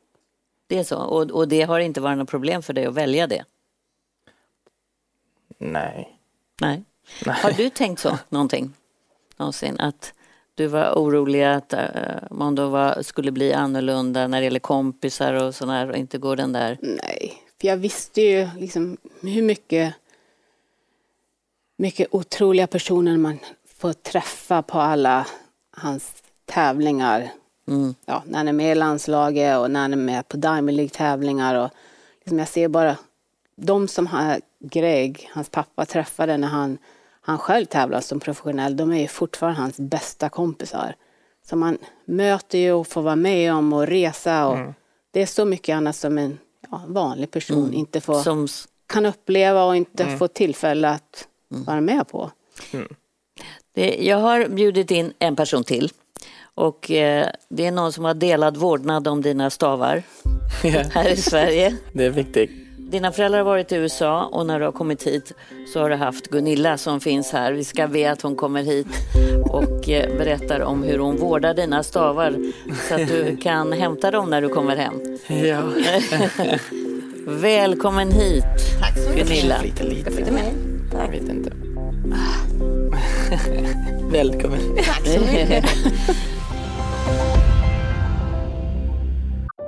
[0.67, 0.99] Det är så.
[0.99, 3.45] Och, och det har inte varit något problem för dig att välja det?
[5.59, 6.19] Nej.
[6.61, 6.85] Nej.
[7.27, 7.37] Nej.
[7.43, 8.73] Har du tänkt så någonting?
[9.37, 9.81] Någonsin?
[9.81, 10.13] Att
[10.55, 11.81] du var orolig att uh,
[12.31, 16.53] Mondo var, skulle bli annorlunda när det gäller kompisar och sådär och inte gå den
[16.53, 16.79] där...
[16.83, 19.95] Nej, för jag visste ju liksom hur mycket,
[21.77, 23.39] mycket otroliga personer man
[23.79, 25.27] får träffa på alla
[25.71, 26.13] hans
[26.45, 27.31] tävlingar.
[27.69, 27.95] Mm.
[28.07, 31.55] Ja, när han är med i landslaget och när han är med på Diamond League-tävlingar.
[31.55, 31.71] Och
[32.19, 32.97] liksom jag ser bara
[33.57, 36.79] de som har Greg, hans pappa, träffade när han,
[37.27, 40.97] han själv tävlar som professionell, de är ju fortfarande hans bästa kompisar.
[41.49, 44.59] Så man möter ju och får vara med om och resa och
[45.11, 46.39] det är så mycket annat som en
[46.71, 48.49] ja, vanlig person inte får, Som,
[48.87, 52.31] kan uppleva och inte får tillfälle att vara med på.
[53.75, 55.91] det, jag har bjudit in en person till.
[56.55, 60.03] Och eh, det är någon som har delad vårdnad om dina stavar
[60.63, 61.77] här i Sverige.
[61.93, 62.64] det är viktigt.
[62.95, 65.33] Dina föräldrar har varit i USA och när du har kommit hit
[65.73, 67.53] så har du haft Gunilla som finns här.
[67.53, 68.87] Vi ska be att hon kommer hit
[69.45, 72.37] och eh, berättar om hur hon vårdar dina stavar
[72.89, 74.95] så att du kan hämta dem när du kommer hem.
[75.47, 75.63] Ja.
[77.27, 78.45] Välkommen hit
[79.17, 79.63] Gunilla.
[79.63, 80.11] Lite, lite.
[80.93, 81.53] Jag vet inte.
[84.13, 84.61] Välkommen.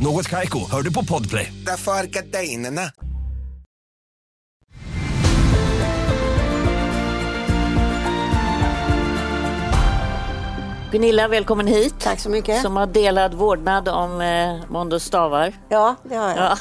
[0.00, 1.52] Något Kaiko, hör du på Podplay.
[1.66, 2.90] Därför är gardinerna.
[10.92, 11.94] Gunilla, välkommen hit.
[12.00, 12.62] Tack så mycket.
[12.62, 15.52] Som har delad vårdnad om eh, Mondos stavar.
[15.68, 16.38] Ja, det har jag.
[16.38, 16.56] Ja.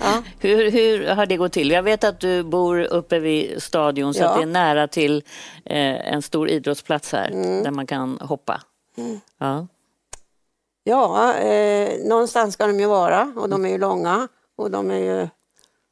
[0.00, 0.22] Ja.
[0.38, 1.70] Hur, hur har det gått till?
[1.70, 4.28] Jag vet att du bor uppe vid stadion så Ja.
[4.28, 5.22] att det är nära till
[5.64, 7.62] eh, en stor idrottsplats här Mm.
[7.62, 8.60] där man kan hoppa.
[9.40, 9.66] Ja.
[10.88, 14.98] Ja, eh, någonstans ska de ju vara och de är ju långa och de är
[14.98, 15.28] ju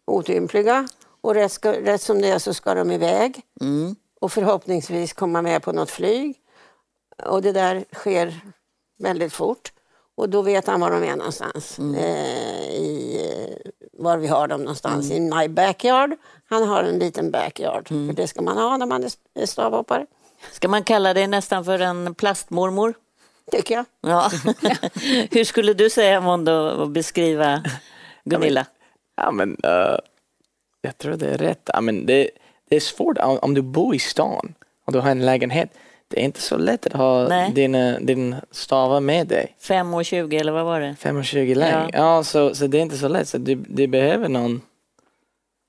[0.04, 0.88] otympliga.
[1.20, 3.96] Och rätt, ska, rätt som det är så ska de iväg Mm.
[4.20, 6.36] och förhoppningsvis komma med på något flyg.
[7.26, 8.40] Och det där sker
[8.98, 9.72] väldigt fort.
[10.16, 11.78] Och då vet han var de är någonstans.
[11.78, 15.10] Eh, i, eh, var vi har dem någonstans.
[15.10, 16.10] I my backyard.
[16.48, 17.88] Han har en liten backyard.
[17.88, 20.06] För det ska man ha när man är stavhoppare.
[20.52, 22.94] Ska man kalla dig nästan för en plastmormor?
[23.52, 23.84] Tycker jag.
[24.00, 24.30] Ja.
[25.30, 27.62] Hur skulle du säga Mondo och beskriva
[28.24, 28.66] Gunilla?
[29.16, 29.98] Ja, men eh,
[30.80, 31.70] jag tror det är rätt.
[31.72, 32.30] Ja, men det,
[32.68, 34.54] det är svårt om, om du bor i stan
[34.86, 35.70] och du har en lägenhet.
[36.08, 37.52] Det är inte så lätt att ha Nej.
[37.52, 39.56] dina, din stavar med dig.
[39.60, 40.96] 5 och 20 eller vad var det?
[41.00, 41.90] 5,20 längd.
[41.92, 43.28] Ja, så, så det är inte så lätt.
[43.28, 44.60] Så du, du behöver någon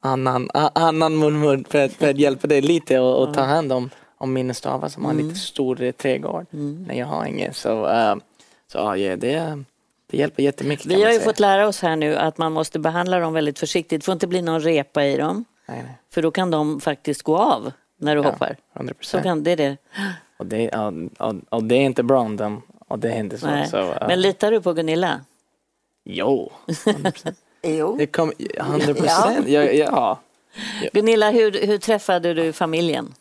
[0.02, 3.90] annan, annan mormor för att, för att hjälpa dig lite och, och ta hand om,
[4.18, 6.46] om mina stavar som har lite stor eh, trädgård.
[6.88, 7.54] när jag har ingen.
[7.54, 8.16] Så, eh,
[8.72, 9.64] så ja, ja, det,
[10.08, 10.86] det hjälper jättemycket.
[10.86, 14.02] Vi har ju fått lära oss här nu att man måste behandla dem väldigt försiktigt.
[14.02, 15.46] Det får inte bli någon repa i dem.
[15.68, 15.98] Nej, nej.
[16.14, 18.58] För då kan de faktiskt gå av när du Ja, hoppar.
[18.74, 18.94] 100%.
[19.02, 19.78] Så kan, det är det.
[20.38, 23.48] Och det, ja, och, och det är inte bra om de, och det händer så.
[23.48, 23.68] Nej.
[23.68, 25.22] så eh, Men litar du på Gunilla?
[26.04, 26.52] Jo,
[27.64, 27.96] Jo.
[27.98, 29.48] det kom 100 procent.
[29.48, 29.64] Ja.
[29.64, 30.20] Ja,
[30.94, 33.14] Gunilla, hur, hur träffade du familjen?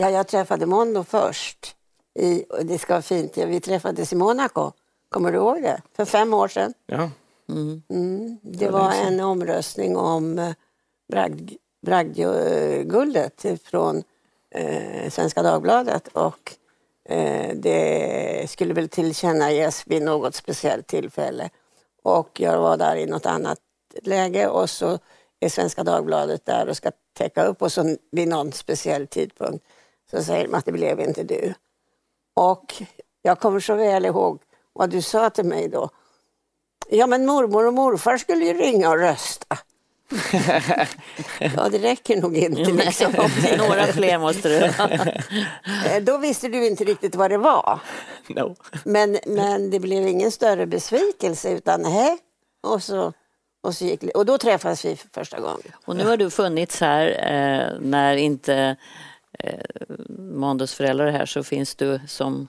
[0.00, 1.76] Ja, jag träffade Mondo först.
[2.18, 3.38] I, det ska vara fint.
[3.38, 4.72] Vi träffades i Monaco.
[5.08, 5.82] Kommer du ihåg det?
[5.96, 6.74] För fem år sedan.
[6.86, 7.10] ja.
[7.48, 8.38] Mm.
[8.42, 10.52] Det var en omröstning om eh,
[11.12, 11.52] bragd,
[11.86, 14.02] bragdguldet från
[14.54, 16.08] eh, Svenska Dagbladet.
[16.08, 16.52] Och
[17.08, 21.50] eh, det skulle väl tillkännages vid något speciellt tillfälle.
[22.02, 23.58] Och jag var där i något annat
[24.02, 24.98] läge och så
[25.40, 29.64] är Svenska Dagbladet där och ska täcka upp och så vid någon speciell tidpunkt
[30.10, 31.54] så säger de att det blev inte du.
[32.34, 32.82] Och
[33.22, 34.42] jag kommer så väl ihåg
[34.72, 35.90] vad du sa till mig då.
[36.88, 39.58] Ja, men mormor och morfar skulle ju ringa och rösta.
[41.56, 42.72] ja, det räcker nog inte.
[42.72, 43.12] Liksom.
[43.58, 44.64] Några fler måste du.
[45.88, 47.80] Eh, Då visste du inte riktigt vad det var.
[48.28, 48.56] No.
[48.84, 52.18] Men, men det blev ingen större besvikelse utan hej.
[52.62, 53.12] Och så,
[53.62, 55.72] och så gick Och då träffades vi för första gången.
[55.84, 58.76] Och nu har du funnits här eh, när inte
[59.38, 59.60] eh,
[60.18, 62.48] Mondos föräldrar är här så finns du som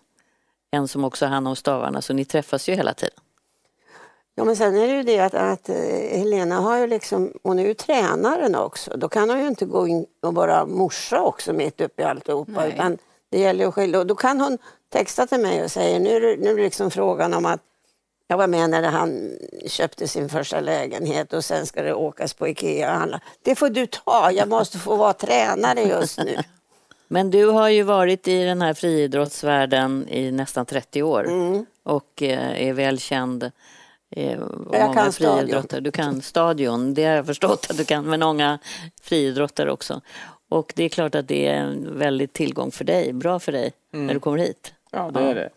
[0.71, 3.19] en som också har hand om stavarna så ni träffas ju hela tiden.
[4.35, 5.75] Ja, men sen är det ju det att, att eh,
[6.19, 8.97] Helena har ju liksom, hon är ju tränaren också.
[8.97, 12.51] Då kan hon ju inte gå in och vara morsa också mitt uppe i alltihopa.
[12.51, 12.73] Nej.
[12.73, 12.97] Utan
[13.29, 14.03] det gäller att skilja.
[14.03, 14.57] Då kan hon
[14.89, 17.61] texta till mig och säga, nu är det, nu är det liksom frågan om att
[18.27, 19.31] jag var med när han
[19.67, 23.21] köpte sin första lägenhet och sen ska det åkas på Ikea och handla.
[23.43, 26.37] Det får du ta, jag måste få vara tränare just nu.
[27.11, 31.27] Men du har ju varit i den här friidrottsvärlden i nästan 30 år
[31.83, 33.51] och eh, är väl känd.
[34.15, 34.39] Eh,
[34.71, 35.39] Jag kan stadion.
[35.39, 35.79] friidrottare.
[35.79, 38.59] Du kan stadion, det har jag förstått att du kan, men många
[39.01, 40.01] friidrottare också.
[40.49, 43.71] Och det är klart att det är en väldigt tillgång för dig, bra för dig
[43.91, 44.73] när du kommer hit.
[44.91, 45.49] ja, det är det.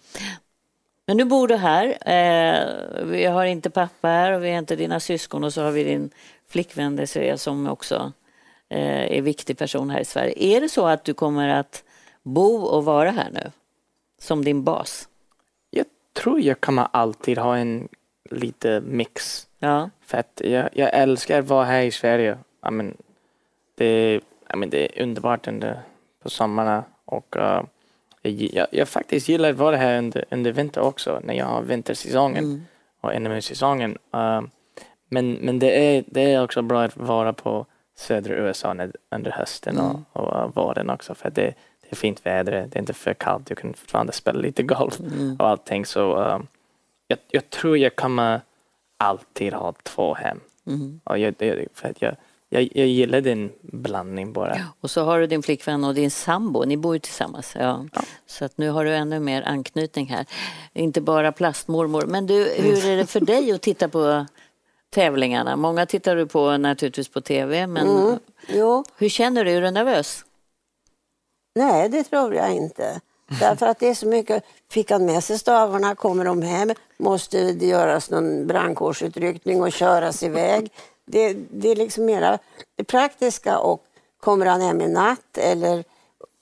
[1.06, 1.86] Men nu bor du här.
[2.00, 5.70] Eh, vi har inte pappa här och vi har inte dina syskon och så har
[5.70, 6.10] vi din
[6.48, 8.12] flickvän Desiree som också
[8.72, 10.34] eh, är viktig person här i Sverige.
[10.36, 11.84] Är det så att du kommer att
[12.22, 13.50] bo och vara här nu?
[14.18, 15.08] Som din bas?
[15.70, 17.88] Jag tror jag kommer alltid ha en
[18.30, 19.48] lite mix.
[19.58, 19.90] Ja.
[20.00, 22.38] För att jag, jag älskar att vara här i Sverige.
[22.68, 22.96] I mean,
[23.74, 24.14] det,
[24.54, 25.82] I mean, det är underbart under,
[26.22, 27.62] på sommarna och uh,
[28.22, 31.62] jag, jag, jag faktiskt gillar att vara här under, under vinter också när jag har
[31.62, 32.66] vintersäsongen
[33.00, 33.98] och inomhussäsongen.
[34.14, 34.42] Uh,
[35.08, 37.66] men men det, är, det är också bra att vara på
[37.96, 38.76] södra USA
[39.10, 42.80] under hösten och, och uh, våren också för det, det är fint väder, det är
[42.80, 45.00] inte för kallt, du kan fortfarande spela lite golf
[45.38, 45.86] och allting.
[45.86, 46.40] Så uh,
[47.06, 48.40] jag, jag tror jag kommer
[48.96, 50.40] alltid ha två hem.
[51.04, 52.16] Och jag, det, för att jag,
[52.48, 54.56] jag, jag gillar den blandning bara.
[54.80, 57.56] Och så har du din flickvän och din sambo, ni bor ju tillsammans.
[57.58, 57.84] Ja.
[58.26, 60.26] Så att nu har du ännu mer anknytning här.
[60.72, 62.06] Inte bara plastmormor.
[62.06, 64.26] Men du, hur är det för dig att titta på
[64.92, 65.56] tävlingarna?
[65.56, 68.18] Många tittar du på naturligtvis på tv, men Mm.
[68.48, 69.50] Jo, hur känner du?
[69.50, 70.24] Är du nervös?
[71.54, 73.00] nej det tror jag inte.
[73.40, 74.44] Därför att det är så mycket.
[74.70, 75.94] Fick han med sig stavarna?
[75.94, 76.70] Kommer de hem?
[76.98, 80.70] Måste det göras någon brandkårsutryckning och köras iväg?
[81.04, 82.38] Det, det är liksom mera
[82.76, 83.84] det praktiska och
[84.20, 85.84] kommer han hem i natt eller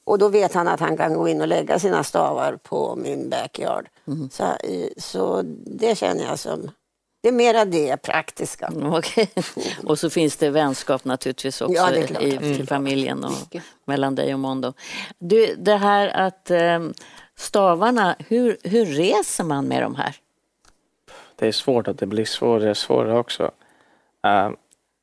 [0.05, 3.29] och då vet han att han kan gå in och lägga sina stavar på min
[3.31, 3.89] backyard.
[4.33, 6.71] Så, eh, så det känner jag som,
[7.21, 8.73] det är mera det praktiska.
[8.83, 9.31] Okej.
[9.85, 12.23] Och så finns det vänskap naturligtvis också Ja, klart.
[12.23, 12.57] i, Mm.
[12.57, 14.73] till familjen och mellan dig och Mondo.
[15.19, 16.81] Du, det här att eh,
[17.37, 20.17] stavarna, hur, hur reser man med de här?
[21.37, 23.51] Det är svårt och det blir svårare och svårare också.
[24.27, 24.51] Uh,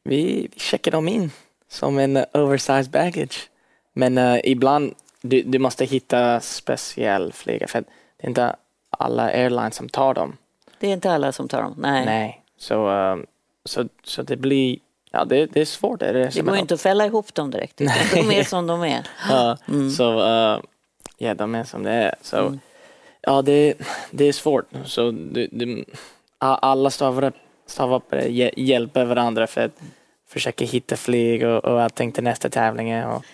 [0.04, 1.32] vi, vi checkar dem in
[1.70, 3.50] som en oversized baggage.
[3.94, 7.82] Men uh, ibland du, du måste hitta speciell flyga för
[8.18, 8.56] det är inte
[8.90, 10.38] alla airlines som tar dem.
[10.80, 11.76] Det är inte alla som tar dem?
[11.78, 12.06] Nej.
[12.06, 13.26] Nej, så, um,
[13.66, 14.78] så, så det blir
[15.12, 16.00] Ja, det, det är svårt.
[16.00, 17.82] Det, det, det går inte att fälla ihop dem direkt.
[17.82, 19.08] Utan de är som de är.
[19.30, 19.90] ja, mm.
[19.90, 20.62] så uh,
[21.18, 22.16] ja, de är som det är.
[22.22, 22.60] Så, mm.
[23.22, 23.74] Ja, det,
[24.12, 24.66] det är svårt.
[24.86, 25.86] Så det, det,
[26.40, 27.32] alla stavare,
[27.66, 29.82] stavare hjälper varandra för att
[30.28, 33.04] försöka hitta flyg och, och allting till nästa tävling.
[33.06, 33.26] Och...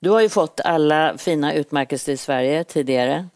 [0.00, 3.28] Du har ju fått alla fina utmärkelser i Sverige tidigare.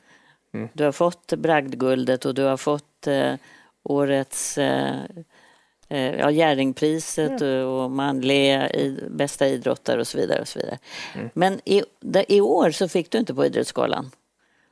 [0.54, 0.68] Mm.
[0.72, 3.34] Du har fått bragdguldet och du har fått eh,
[3.82, 5.00] årets eh,
[5.88, 7.66] eh ja, Jerringpriset mm.
[7.66, 10.40] och manliga i, bästa idrottare och så vidare.
[10.40, 10.78] Och så vidare.
[11.14, 11.30] Mm.
[11.34, 11.82] Men i,
[12.28, 14.10] i år så fick du inte på Idrottsgalan.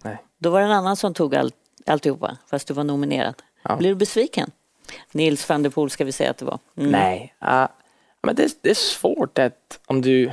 [0.05, 0.18] Nej.
[0.39, 1.53] Då var det en annan som tog all,
[1.87, 3.35] alltihopa, fast du var nominerad.
[3.62, 3.76] Ja.
[3.76, 4.51] Blir du besviken?
[5.12, 6.59] Nils van der Poel ska vi säga att det var.
[6.76, 6.91] Mm.
[6.91, 7.66] Nej, uh,
[8.22, 10.30] men det, det, är svårt att om du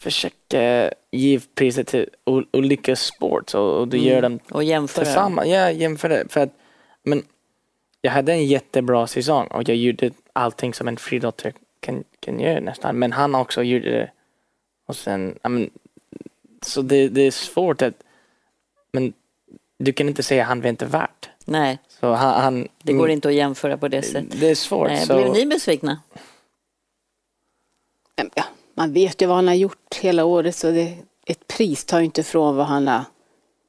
[0.00, 2.08] försöker ge priset till
[2.52, 4.08] olika sport och, och du mm.
[4.08, 5.04] gör dem och jämföra.
[5.04, 5.48] tillsammans.
[5.48, 6.28] Ja, jämföra.
[6.28, 6.50] För att,
[7.02, 7.22] men
[8.00, 12.60] jag hade en jättebra säsong och jag gjorde allting som en friidrottare kan, kan göra
[12.60, 12.98] nästan.
[12.98, 14.10] Men han också gjorde det.
[14.86, 15.70] Och sen, I mean,
[16.62, 17.94] så det, det är svårt att,
[18.92, 19.12] men
[19.78, 21.30] du kan inte säga att han var inte värt.
[21.44, 24.40] Nej, så han, han, det går inte att jämföra på det sättet.
[24.40, 24.88] Det är svårt.
[24.88, 25.16] Nej, så...
[25.16, 26.00] Blev ni besvikna?
[28.34, 28.44] Ja,
[28.80, 32.04] man vet ju vad han har gjort hela året så det, ett pris tar ju
[32.04, 33.04] inte ifrån vad han har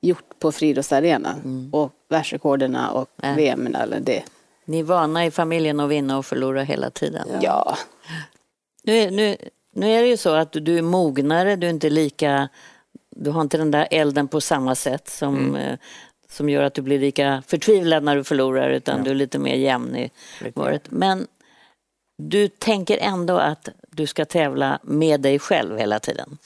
[0.01, 1.73] gjort på friidrottsarenan mm.
[1.73, 3.33] och världsrekorderna och ja.
[3.35, 4.23] VM eller det.
[4.65, 7.27] Ni är vana i familjen att vinna och förlora hela tiden.
[7.33, 7.39] Ja.
[7.41, 7.77] ja.
[8.83, 9.37] Nu, nu,
[9.75, 12.49] nu är det ju så att du är mognare, du är inte lika
[13.09, 15.55] du har inte den där elden på samma sätt som, mm.
[15.55, 15.77] Eh,
[16.29, 19.03] som gör att du blir lika förtvivlad när du förlorar utan ja.
[19.03, 20.11] du är lite mer jämn i
[20.53, 20.83] varet.
[20.89, 21.27] Men
[22.29, 26.37] du tänker ändå att du ska tävla med dig själv hela tiden.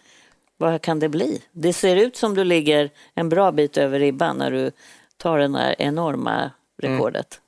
[0.58, 1.42] Vad kan det bli?
[1.52, 4.72] Det ser ut som du ligger en bra bit över ribban när du
[5.18, 7.40] tar det där enorma rekordet.
[7.40, 7.42] Mm.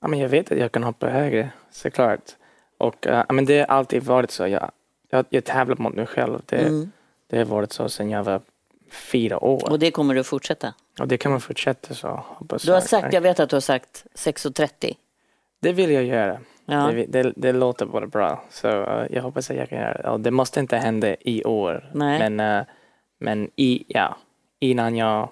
[0.00, 2.36] Ja, men jag vet att jag kan hoppa högre, såklart.
[2.78, 4.46] Och, uh, men det har alltid varit så.
[4.46, 4.70] Jag,
[5.10, 6.40] jag, jag tävlar mot mig själv.
[6.46, 6.92] Det, mm.
[7.26, 8.40] det har varit så sedan jag var
[8.90, 9.70] fyra år.
[9.70, 10.74] Och det kommer du fortsätta?
[11.00, 12.08] Och det kan man fortsätta så.
[12.26, 14.96] Hoppas du har sagt, jag vet att du har sagt 6.30.
[15.60, 16.40] Det vill jag göra.
[16.70, 16.90] Ja.
[16.92, 18.44] Det, det, det, låter bara bra.
[18.50, 20.10] Så uh, jag hoppas att jag kan göra det.
[20.10, 21.90] Och det måste inte hända i år.
[21.94, 22.30] Nej.
[22.30, 22.66] Men, uh,
[23.18, 24.16] men i, ja,
[24.60, 25.28] innan jag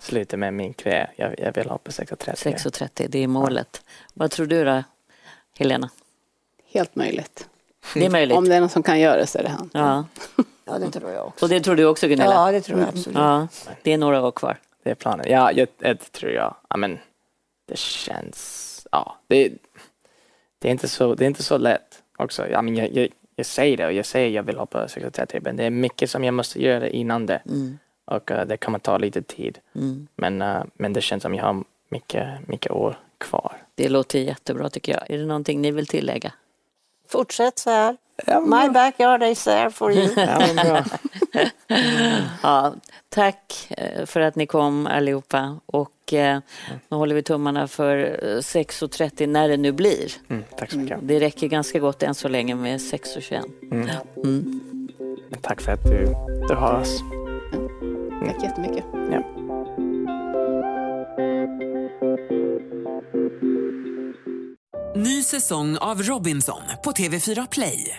[0.00, 2.56] slutar med min kvä, jag, jag vill hoppa 6.30.
[2.56, 3.82] 6.30, det är målet.
[3.84, 3.92] Ja.
[4.14, 4.82] Vad tror du då,
[5.58, 5.90] Helena?
[6.72, 7.48] Helt möjligt.
[7.94, 8.38] Det är möjligt.
[8.38, 9.70] Om det är någon som kan göra det så är det han.
[9.72, 10.04] Ja.
[10.64, 11.44] ja, det tror jag också.
[11.44, 12.32] Och det tror du också Gunilla?
[12.32, 13.18] Ja, det tror jag absolut.
[13.18, 13.48] Ja,
[13.82, 14.58] det är några år kvar.
[14.82, 15.26] Det är planen.
[15.28, 16.54] Ja, jag, det tror jag.
[16.74, 16.98] I mean,
[17.68, 18.86] det känns...
[18.92, 19.52] Ja, det,
[20.58, 22.42] det, är inte så, det är inte så lätt också.
[22.42, 25.64] Mean, jag, jag, jag säger det och jag säger jag vill hoppa 6.30 men det
[25.64, 27.42] är mycket som jag måste göra innan det.
[27.46, 27.78] Mm.
[28.04, 29.58] Och uh, det kommer ta lite tid.
[29.74, 30.08] Mm.
[30.14, 33.56] Men, uh, men det känns som jag har mycket, mycket år kvar.
[33.74, 35.10] Det låter jättebra tycker jag.
[35.10, 36.32] Är det någonting ni vill tillägga?
[37.08, 37.96] Fortsätt så här.
[38.26, 40.08] Ja, My backyard is there for you.
[40.16, 40.84] ja,
[42.42, 42.74] ja,
[43.08, 46.38] tack eh, för att ni kom allihopa och eh,
[46.88, 50.12] nu håller vi tummarna för 6.30 när det nu blir.
[50.28, 50.98] Mm, tack så mycket.
[51.02, 53.42] Det räcker ganska gott än så länge med 6.21.
[53.70, 53.88] Mm.
[54.24, 54.60] Mm.
[55.40, 56.14] Tack för att du,
[56.48, 57.00] du har oss.
[57.52, 58.28] Mm.
[58.28, 58.84] Tack jättemycket.
[59.10, 59.22] Ja.
[64.96, 67.98] Ny säsong av Robinson på TV4 Play.